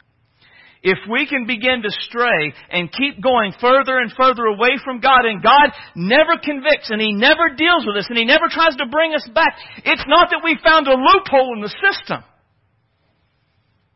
If 0.82 0.98
we 1.12 1.28
can 1.28 1.46
begin 1.46 1.82
to 1.82 1.90
stray 1.90 2.54
and 2.70 2.92
keep 2.92 3.22
going 3.22 3.54
further 3.60 3.98
and 3.98 4.14
further 4.16 4.46
away 4.46 4.80
from 4.86 5.02
God 5.02 5.26
and 5.26 5.44
God 5.44 5.72
never 5.96 6.40
convicts 6.42 6.90
and 6.90 7.02
He 7.02 7.12
never 7.12 7.50
deals 7.58 7.86
with 7.86 7.98
us 7.98 8.06
and 8.08 8.18
He 8.18 8.24
never 8.24 8.48
tries 8.50 8.76
to 8.78 8.86
bring 8.90 9.14
us 9.14 9.28
back, 9.34 9.56
it's 9.84 10.06
not 10.08 10.30
that 10.30 10.42
we 10.44 10.58
found 10.64 10.88
a 10.88 10.92
loophole 10.92 11.54
in 11.56 11.62
the 11.62 11.74
system. 11.84 12.24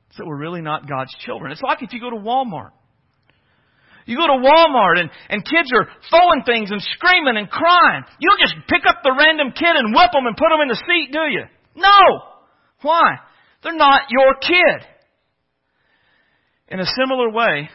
It's 0.10 0.18
that 0.18 0.26
we're 0.26 0.38
really 0.38 0.62
not 0.62 0.90
God's 0.90 1.16
children. 1.26 1.52
It's 1.52 1.62
like 1.62 1.82
if 1.82 1.94
you 1.94 2.02
go 2.02 2.10
to 2.10 2.18
Walmart 2.18 2.72
you 4.06 4.18
go 4.18 4.28
to 4.28 4.44
Walmart 4.44 5.00
and, 5.00 5.10
and 5.30 5.46
kids 5.46 5.72
are 5.74 5.88
throwing 6.10 6.44
things 6.46 6.72
and 6.72 6.82
screaming 6.82 7.38
and 7.38 7.50
crying. 7.50 8.04
You 8.20 8.30
don't 8.30 8.42
just 8.42 8.68
pick 8.68 8.84
up 8.88 9.04
the 9.04 9.16
random 9.18 9.54
kid 9.56 9.76
and 9.76 9.96
whip 9.96 10.12
them 10.12 10.28
and 10.28 10.36
put 10.36 10.50
them 10.50 10.62
in 10.62 10.68
the 10.68 10.84
seat, 10.88 11.12
do 11.12 11.32
you? 11.32 11.46
No! 11.76 12.34
Why? 12.82 13.20
They're 13.64 13.76
not 13.76 14.10
your 14.10 14.36
kid. 14.36 14.88
In 16.68 16.80
a 16.80 16.86
similar 16.86 17.32
way, 17.32 17.70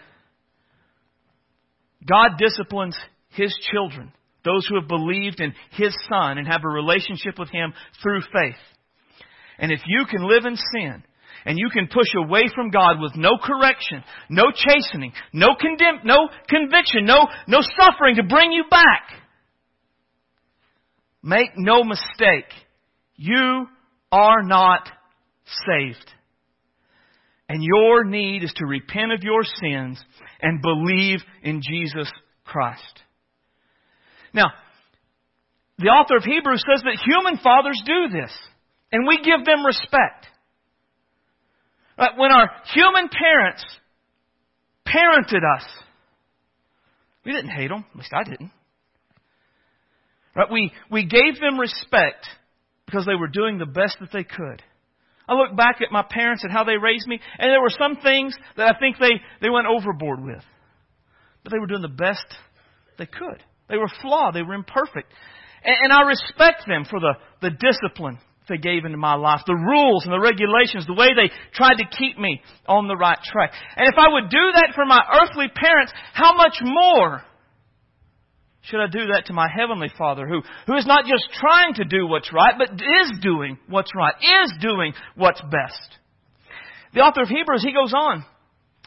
God 2.06 2.32
disciplines 2.38 2.96
His 3.30 3.54
children, 3.72 4.12
those 4.44 4.66
who 4.66 4.78
have 4.78 4.88
believed 4.88 5.40
in 5.40 5.54
His 5.72 5.96
Son 6.10 6.38
and 6.38 6.46
have 6.46 6.62
a 6.64 6.68
relationship 6.68 7.38
with 7.38 7.50
Him 7.50 7.72
through 8.02 8.20
faith. 8.32 8.60
And 9.58 9.72
if 9.72 9.80
you 9.86 10.04
can 10.06 10.28
live 10.28 10.44
in 10.44 10.56
sin 10.56 11.02
and 11.44 11.58
you 11.58 11.68
can 11.72 11.88
push 11.88 12.08
away 12.16 12.44
from 12.54 12.70
God 12.70 13.00
with 13.00 13.16
no 13.16 13.38
correction, 13.42 14.02
no 14.28 14.44
chastening, 14.54 15.12
no 15.32 15.48
condemn, 15.58 16.00
no 16.04 16.28
conviction, 16.48 17.04
no, 17.04 17.28
no 17.46 17.60
suffering 17.78 18.16
to 18.16 18.22
bring 18.22 18.52
you 18.52 18.64
back. 18.70 19.10
Make 21.22 21.50
no 21.56 21.84
mistake. 21.84 22.50
You 23.16 23.66
are 24.12 24.42
not 24.42 24.88
saved. 25.66 26.10
And 27.48 27.62
your 27.62 28.04
need 28.04 28.44
is 28.44 28.52
to 28.56 28.66
repent 28.66 29.12
of 29.12 29.22
your 29.22 29.42
sins 29.42 30.02
and 30.40 30.60
believe 30.60 31.20
in 31.42 31.62
Jesus 31.62 32.10
Christ. 32.44 33.02
Now, 34.34 34.50
the 35.78 35.86
author 35.86 36.16
of 36.16 36.24
Hebrews 36.24 36.62
says 36.70 36.82
that 36.82 36.98
human 37.04 37.38
fathers 37.38 37.80
do 37.86 38.08
this, 38.12 38.36
and 38.92 39.06
we 39.06 39.18
give 39.18 39.44
them 39.46 39.64
respect. 39.64 40.26
When 42.16 42.30
our 42.30 42.50
human 42.74 43.08
parents 43.08 43.64
parented 44.86 45.42
us, 45.56 45.64
we 47.24 47.32
didn't 47.32 47.50
hate 47.50 47.68
them. 47.68 47.84
At 47.90 47.96
least 47.96 48.12
I 48.14 48.24
didn't. 48.24 48.52
Right? 50.34 50.50
We, 50.50 50.72
we 50.90 51.06
gave 51.06 51.40
them 51.40 51.58
respect 51.58 52.26
because 52.86 53.04
they 53.04 53.16
were 53.16 53.28
doing 53.28 53.58
the 53.58 53.66
best 53.66 53.96
that 54.00 54.12
they 54.12 54.22
could. 54.22 54.62
I 55.28 55.34
look 55.34 55.56
back 55.56 55.80
at 55.82 55.92
my 55.92 56.04
parents 56.08 56.42
and 56.44 56.52
how 56.52 56.64
they 56.64 56.76
raised 56.76 57.06
me, 57.06 57.20
and 57.38 57.50
there 57.50 57.60
were 57.60 57.74
some 57.78 57.96
things 57.96 58.34
that 58.56 58.74
I 58.74 58.78
think 58.78 58.96
they, 58.98 59.20
they 59.42 59.50
went 59.50 59.66
overboard 59.66 60.24
with. 60.24 60.42
But 61.42 61.52
they 61.52 61.58
were 61.58 61.66
doing 61.66 61.82
the 61.82 61.88
best 61.88 62.24
they 62.96 63.06
could. 63.06 63.42
They 63.68 63.76
were 63.76 63.90
flawed. 64.00 64.34
They 64.34 64.42
were 64.42 64.54
imperfect. 64.54 65.12
And, 65.64 65.76
and 65.84 65.92
I 65.92 66.02
respect 66.02 66.66
them 66.66 66.86
for 66.88 67.00
the, 67.00 67.14
the 67.42 67.50
discipline 67.50 68.18
they 68.48 68.56
gave 68.56 68.84
into 68.84 68.98
my 68.98 69.14
life, 69.14 69.40
the 69.46 69.54
rules 69.54 70.04
and 70.04 70.12
the 70.12 70.20
regulations, 70.20 70.86
the 70.86 70.94
way 70.94 71.08
they 71.14 71.30
tried 71.52 71.76
to 71.76 71.96
keep 71.96 72.18
me 72.18 72.40
on 72.66 72.88
the 72.88 72.96
right 72.96 73.18
track. 73.22 73.52
And 73.76 73.88
if 73.88 73.98
I 73.98 74.12
would 74.12 74.30
do 74.30 74.52
that 74.54 74.72
for 74.74 74.84
my 74.84 75.00
earthly 75.20 75.48
parents, 75.48 75.92
how 76.12 76.34
much 76.34 76.58
more 76.62 77.22
should 78.62 78.80
I 78.80 78.86
do 78.86 79.06
that 79.14 79.26
to 79.26 79.32
my 79.32 79.48
heavenly 79.48 79.90
Father 79.96 80.26
who, 80.26 80.42
who 80.66 80.76
is 80.76 80.86
not 80.86 81.04
just 81.06 81.28
trying 81.32 81.74
to 81.74 81.84
do 81.84 82.06
what's 82.06 82.32
right, 82.32 82.54
but 82.58 82.72
is 82.72 83.18
doing 83.22 83.58
what's 83.68 83.94
right, 83.94 84.14
is 84.20 84.52
doing 84.60 84.92
what's 85.14 85.40
best? 85.40 85.98
The 86.94 87.00
author 87.00 87.22
of 87.22 87.28
Hebrews, 87.28 87.62
he 87.62 87.72
goes 87.72 87.92
on. 87.94 88.24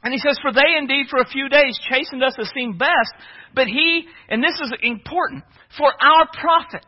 And 0.04 0.14
he 0.14 0.20
says, 0.20 0.38
For 0.42 0.52
they 0.52 0.78
indeed 0.78 1.08
for 1.10 1.20
a 1.20 1.28
few 1.28 1.48
days 1.48 1.80
chastened 1.90 2.24
us 2.24 2.36
as 2.40 2.50
seemed 2.56 2.80
best, 2.80 3.14
but 3.54 3.68
he, 3.68 4.06
and 4.30 4.44
this 4.44 4.60
is 4.62 4.74
important, 4.82 5.44
for 5.78 5.92
our 6.02 6.28
profit 6.34 6.86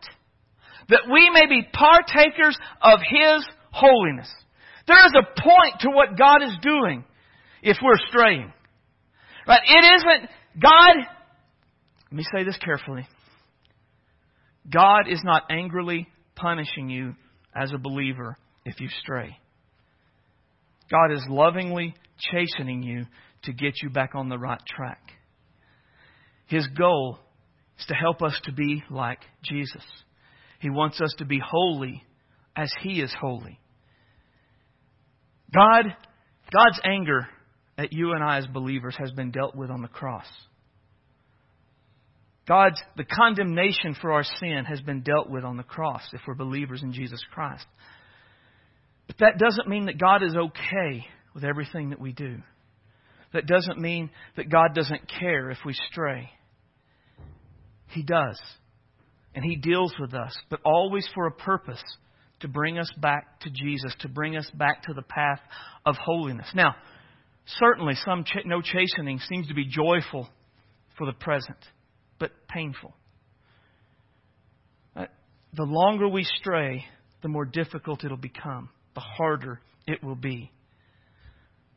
that 0.89 1.03
we 1.11 1.29
may 1.29 1.47
be 1.47 1.67
partakers 1.71 2.57
of 2.81 2.99
His 2.99 3.45
holiness. 3.71 4.31
There 4.87 5.05
is 5.05 5.13
a 5.15 5.41
point 5.41 5.81
to 5.81 5.89
what 5.89 6.17
God 6.17 6.43
is 6.43 6.57
doing 6.61 7.03
if 7.61 7.77
we're 7.83 7.97
straying. 8.09 8.51
Right? 9.47 9.61
It 9.65 9.95
isn't 9.97 10.29
God, 10.61 10.95
let 12.11 12.13
me 12.13 12.23
say 12.35 12.43
this 12.43 12.57
carefully. 12.57 13.07
God 14.71 15.07
is 15.09 15.21
not 15.23 15.43
angrily 15.49 16.07
punishing 16.35 16.89
you 16.89 17.15
as 17.55 17.71
a 17.73 17.77
believer 17.77 18.37
if 18.65 18.79
you 18.79 18.87
stray. 19.01 19.37
God 20.89 21.11
is 21.11 21.25
lovingly 21.29 21.95
chastening 22.31 22.83
you 22.83 23.05
to 23.43 23.53
get 23.53 23.73
you 23.81 23.89
back 23.89 24.11
on 24.15 24.29
the 24.29 24.37
right 24.37 24.61
track. 24.65 25.01
His 26.45 26.67
goal 26.67 27.19
is 27.79 27.85
to 27.87 27.93
help 27.93 28.21
us 28.21 28.39
to 28.43 28.51
be 28.51 28.83
like 28.89 29.19
Jesus. 29.43 29.83
He 30.63 30.69
wants 30.69 31.01
us 31.01 31.13
to 31.17 31.25
be 31.25 31.41
holy 31.45 32.05
as 32.55 32.71
He 32.81 33.01
is 33.01 33.13
holy. 33.19 33.59
God, 35.53 35.93
God's 36.53 36.79
anger 36.85 37.27
at 37.77 37.91
you 37.91 38.13
and 38.13 38.23
I 38.23 38.37
as 38.37 38.47
believers 38.47 38.95
has 38.97 39.11
been 39.11 39.29
dealt 39.29 39.55
with 39.55 39.69
on 39.69 39.81
the 39.81 39.89
cross. 39.89 40.25
God's, 42.47 42.81
the 42.95 43.03
condemnation 43.03 43.93
for 44.01 44.13
our 44.13 44.23
sin 44.23 44.63
has 44.65 44.79
been 44.79 45.01
dealt 45.01 45.29
with 45.29 45.43
on 45.43 45.57
the 45.57 45.63
cross 45.63 46.01
if 46.13 46.21
we're 46.25 46.33
believers 46.33 46.81
in 46.81 46.93
Jesus 46.93 47.21
Christ. 47.33 47.65
But 49.07 49.17
that 49.19 49.37
doesn't 49.37 49.67
mean 49.67 49.87
that 49.87 49.99
God 49.99 50.23
is 50.23 50.33
okay 50.33 51.05
with 51.35 51.43
everything 51.43 51.89
that 51.89 51.99
we 51.99 52.13
do. 52.13 52.37
That 53.33 53.47
doesn't 53.47 53.79
mean 53.79 54.11
that 54.37 54.49
God 54.49 54.73
doesn't 54.73 55.11
care 55.19 55.51
if 55.51 55.57
we 55.65 55.73
stray. 55.91 56.29
He 57.87 58.01
does. 58.01 58.39
And 59.35 59.43
He 59.43 59.55
deals 59.55 59.93
with 59.99 60.13
us, 60.13 60.37
but 60.49 60.59
always 60.63 61.07
for 61.13 61.27
a 61.27 61.31
purpose 61.31 61.83
to 62.41 62.47
bring 62.47 62.77
us 62.77 62.91
back 62.97 63.39
to 63.41 63.49
Jesus, 63.49 63.95
to 64.01 64.09
bring 64.09 64.35
us 64.35 64.49
back 64.53 64.83
to 64.83 64.93
the 64.93 65.01
path 65.01 65.39
of 65.85 65.95
holiness. 65.97 66.47
Now, 66.53 66.75
certainly 67.45 67.95
some 68.05 68.25
ch- 68.25 68.45
no 68.45 68.61
chastening 68.61 69.19
seems 69.19 69.47
to 69.47 69.53
be 69.53 69.65
joyful 69.65 70.29
for 70.97 71.05
the 71.05 71.13
present, 71.13 71.57
but 72.19 72.31
painful. 72.47 72.93
Uh, 74.95 75.05
the 75.53 75.63
longer 75.63 76.07
we 76.07 76.23
stray, 76.23 76.85
the 77.21 77.29
more 77.29 77.45
difficult 77.45 78.03
it'll 78.03 78.17
become, 78.17 78.69
the 78.93 79.01
harder 79.01 79.61
it 79.87 80.03
will 80.03 80.15
be. 80.15 80.51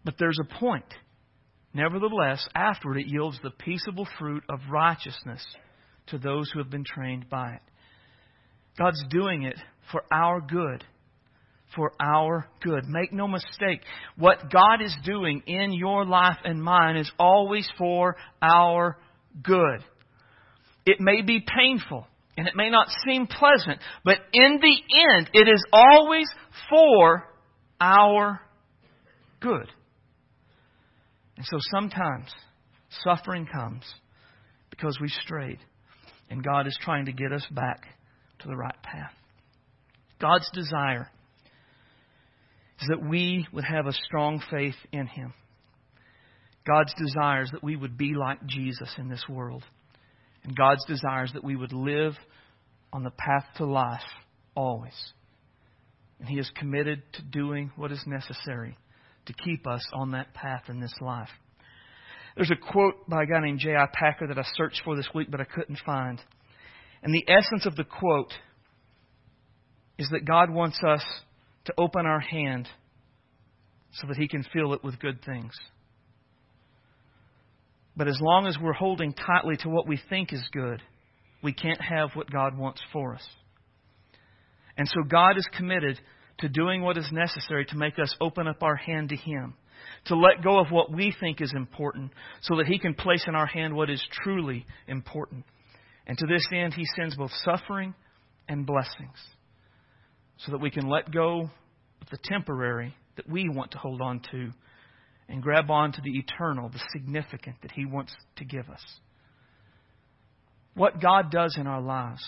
But 0.04 0.14
there's 0.18 0.38
a 0.40 0.58
point. 0.58 0.84
Nevertheless, 1.72 2.46
afterward 2.54 2.98
it 2.98 3.06
yields 3.06 3.38
the 3.42 3.50
peaceable 3.50 4.08
fruit 4.18 4.42
of 4.48 4.60
righteousness 4.70 5.44
to 6.08 6.18
those 6.18 6.50
who 6.50 6.58
have 6.60 6.70
been 6.70 6.84
trained 6.84 7.28
by 7.28 7.52
it. 7.52 7.62
God's 8.78 9.02
doing 9.10 9.42
it 9.42 9.56
for 9.90 10.02
our 10.12 10.40
good. 10.40 10.84
For 11.74 11.92
our 12.00 12.46
good. 12.62 12.84
Make 12.86 13.12
no 13.12 13.26
mistake, 13.26 13.80
what 14.16 14.50
God 14.52 14.82
is 14.82 14.96
doing 15.04 15.42
in 15.46 15.72
your 15.72 16.04
life 16.04 16.38
and 16.44 16.62
mine 16.62 16.96
is 16.96 17.10
always 17.18 17.68
for 17.76 18.16
our 18.40 18.96
good. 19.42 19.84
It 20.86 21.00
may 21.00 21.22
be 21.22 21.40
painful 21.40 22.06
and 22.36 22.46
it 22.46 22.54
may 22.54 22.70
not 22.70 22.88
seem 23.06 23.26
pleasant, 23.26 23.80
but 24.04 24.18
in 24.32 24.60
the 24.60 25.14
end, 25.16 25.30
it 25.32 25.48
is 25.48 25.64
always 25.72 26.26
for 26.70 27.24
our 27.80 28.40
good. 29.40 29.68
And 31.36 31.44
so 31.44 31.58
sometimes 31.72 32.30
suffering 33.04 33.46
comes 33.46 33.82
because 34.70 34.98
we 35.00 35.08
strayed, 35.08 35.58
and 36.30 36.42
God 36.42 36.66
is 36.66 36.78
trying 36.80 37.06
to 37.06 37.12
get 37.12 37.32
us 37.32 37.46
back 37.50 37.84
to 38.40 38.48
the 38.48 38.56
right 38.56 38.82
path. 38.82 39.12
God's 40.20 40.48
desire 40.52 41.10
is 42.80 42.88
that 42.88 43.06
we 43.08 43.46
would 43.52 43.64
have 43.64 43.86
a 43.86 43.92
strong 43.92 44.42
faith 44.50 44.74
in 44.92 45.06
Him. 45.06 45.32
God's 46.66 46.92
desire 46.94 47.42
is 47.42 47.50
that 47.52 47.62
we 47.62 47.76
would 47.76 47.96
be 47.96 48.14
like 48.14 48.44
Jesus 48.46 48.92
in 48.98 49.08
this 49.08 49.24
world. 49.28 49.62
And 50.42 50.56
God's 50.56 50.84
desire 50.86 51.24
is 51.24 51.32
that 51.32 51.44
we 51.44 51.56
would 51.56 51.72
live 51.72 52.14
on 52.92 53.04
the 53.04 53.10
path 53.10 53.44
to 53.56 53.64
life 53.64 54.00
always. 54.54 55.12
And 56.18 56.28
He 56.28 56.38
is 56.38 56.50
committed 56.56 57.02
to 57.14 57.22
doing 57.22 57.70
what 57.76 57.92
is 57.92 58.02
necessary 58.06 58.76
to 59.26 59.32
keep 59.32 59.66
us 59.66 59.82
on 59.92 60.12
that 60.12 60.34
path 60.34 60.64
in 60.68 60.80
this 60.80 60.94
life. 61.00 61.28
There's 62.36 62.50
a 62.50 62.72
quote 62.72 63.08
by 63.08 63.22
a 63.22 63.26
guy 63.26 63.40
named 63.40 63.60
J.I. 63.60 63.86
Packer 63.94 64.26
that 64.26 64.38
I 64.38 64.44
searched 64.54 64.82
for 64.84 64.94
this 64.94 65.08
week, 65.14 65.28
but 65.30 65.40
I 65.40 65.44
couldn't 65.44 65.78
find. 65.84 66.20
And 67.02 67.14
the 67.14 67.24
essence 67.28 67.66
of 67.66 67.76
the 67.76 67.84
quote 67.84 68.32
is 69.98 70.08
that 70.10 70.26
God 70.26 70.50
wants 70.50 70.78
us 70.86 71.02
to 71.64 71.74
open 71.78 72.04
our 72.04 72.20
hand 72.20 72.68
so 73.92 74.06
that 74.08 74.18
He 74.18 74.28
can 74.28 74.44
fill 74.52 74.74
it 74.74 74.84
with 74.84 74.98
good 74.98 75.24
things. 75.24 75.54
But 77.96 78.08
as 78.08 78.18
long 78.20 78.46
as 78.46 78.58
we're 78.60 78.74
holding 78.74 79.14
tightly 79.14 79.56
to 79.58 79.70
what 79.70 79.88
we 79.88 79.98
think 80.10 80.32
is 80.32 80.46
good, 80.52 80.82
we 81.42 81.54
can't 81.54 81.80
have 81.80 82.10
what 82.14 82.30
God 82.30 82.58
wants 82.58 82.82
for 82.92 83.14
us. 83.14 83.26
And 84.76 84.86
so 84.86 85.02
God 85.08 85.38
is 85.38 85.48
committed 85.56 85.98
to 86.40 86.50
doing 86.50 86.82
what 86.82 86.98
is 86.98 87.08
necessary 87.10 87.64
to 87.66 87.76
make 87.76 87.98
us 87.98 88.14
open 88.20 88.46
up 88.46 88.62
our 88.62 88.76
hand 88.76 89.08
to 89.08 89.16
Him, 89.16 89.54
to 90.06 90.16
let 90.16 90.42
go 90.42 90.58
of 90.58 90.70
what 90.70 90.92
we 90.92 91.14
think 91.18 91.40
is 91.40 91.52
important, 91.54 92.12
so 92.42 92.56
that 92.56 92.66
He 92.66 92.78
can 92.78 92.94
place 92.94 93.24
in 93.26 93.34
our 93.34 93.46
hand 93.46 93.74
what 93.74 93.90
is 93.90 94.04
truly 94.22 94.66
important. 94.86 95.44
And 96.06 96.16
to 96.18 96.26
this 96.26 96.46
end, 96.52 96.74
He 96.74 96.84
sends 96.96 97.16
both 97.16 97.32
suffering 97.44 97.94
and 98.48 98.66
blessings, 98.66 99.18
so 100.38 100.52
that 100.52 100.60
we 100.60 100.70
can 100.70 100.88
let 100.88 101.12
go 101.12 101.50
of 102.00 102.10
the 102.10 102.18
temporary 102.22 102.94
that 103.16 103.28
we 103.28 103.48
want 103.48 103.72
to 103.72 103.78
hold 103.78 104.00
on 104.00 104.20
to 104.30 104.50
and 105.28 105.42
grab 105.42 105.70
on 105.70 105.92
to 105.92 106.00
the 106.02 106.18
eternal, 106.18 106.68
the 106.68 106.82
significant 106.92 107.56
that 107.62 107.72
He 107.72 107.84
wants 107.84 108.14
to 108.36 108.44
give 108.44 108.68
us. 108.68 108.82
What 110.74 111.00
God 111.00 111.30
does 111.30 111.56
in 111.58 111.66
our 111.66 111.80
lives, 111.80 112.22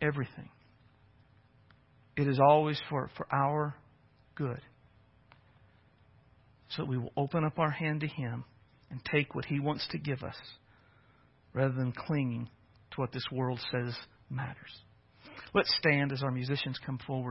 everything, 0.00 0.48
it 2.16 2.26
is 2.26 2.40
always 2.40 2.80
for, 2.88 3.10
for 3.16 3.26
our 3.30 3.76
good. 4.34 4.60
So 6.68 6.82
that 6.82 6.88
we 6.88 6.98
will 6.98 7.12
open 7.16 7.44
up 7.44 7.58
our 7.58 7.70
hand 7.70 8.00
to 8.00 8.06
Him 8.06 8.44
and 8.90 9.00
take 9.04 9.34
what 9.34 9.44
He 9.44 9.60
wants 9.60 9.86
to 9.90 9.98
give 9.98 10.22
us 10.22 10.36
rather 11.52 11.74
than 11.74 11.92
clinging 11.92 12.48
to 12.92 13.00
what 13.00 13.12
this 13.12 13.26
world 13.32 13.60
says 13.72 13.94
matters. 14.28 14.82
Let's 15.54 15.74
stand 15.78 16.12
as 16.12 16.22
our 16.22 16.30
musicians 16.30 16.78
come 16.84 16.98
forward. 17.06 17.24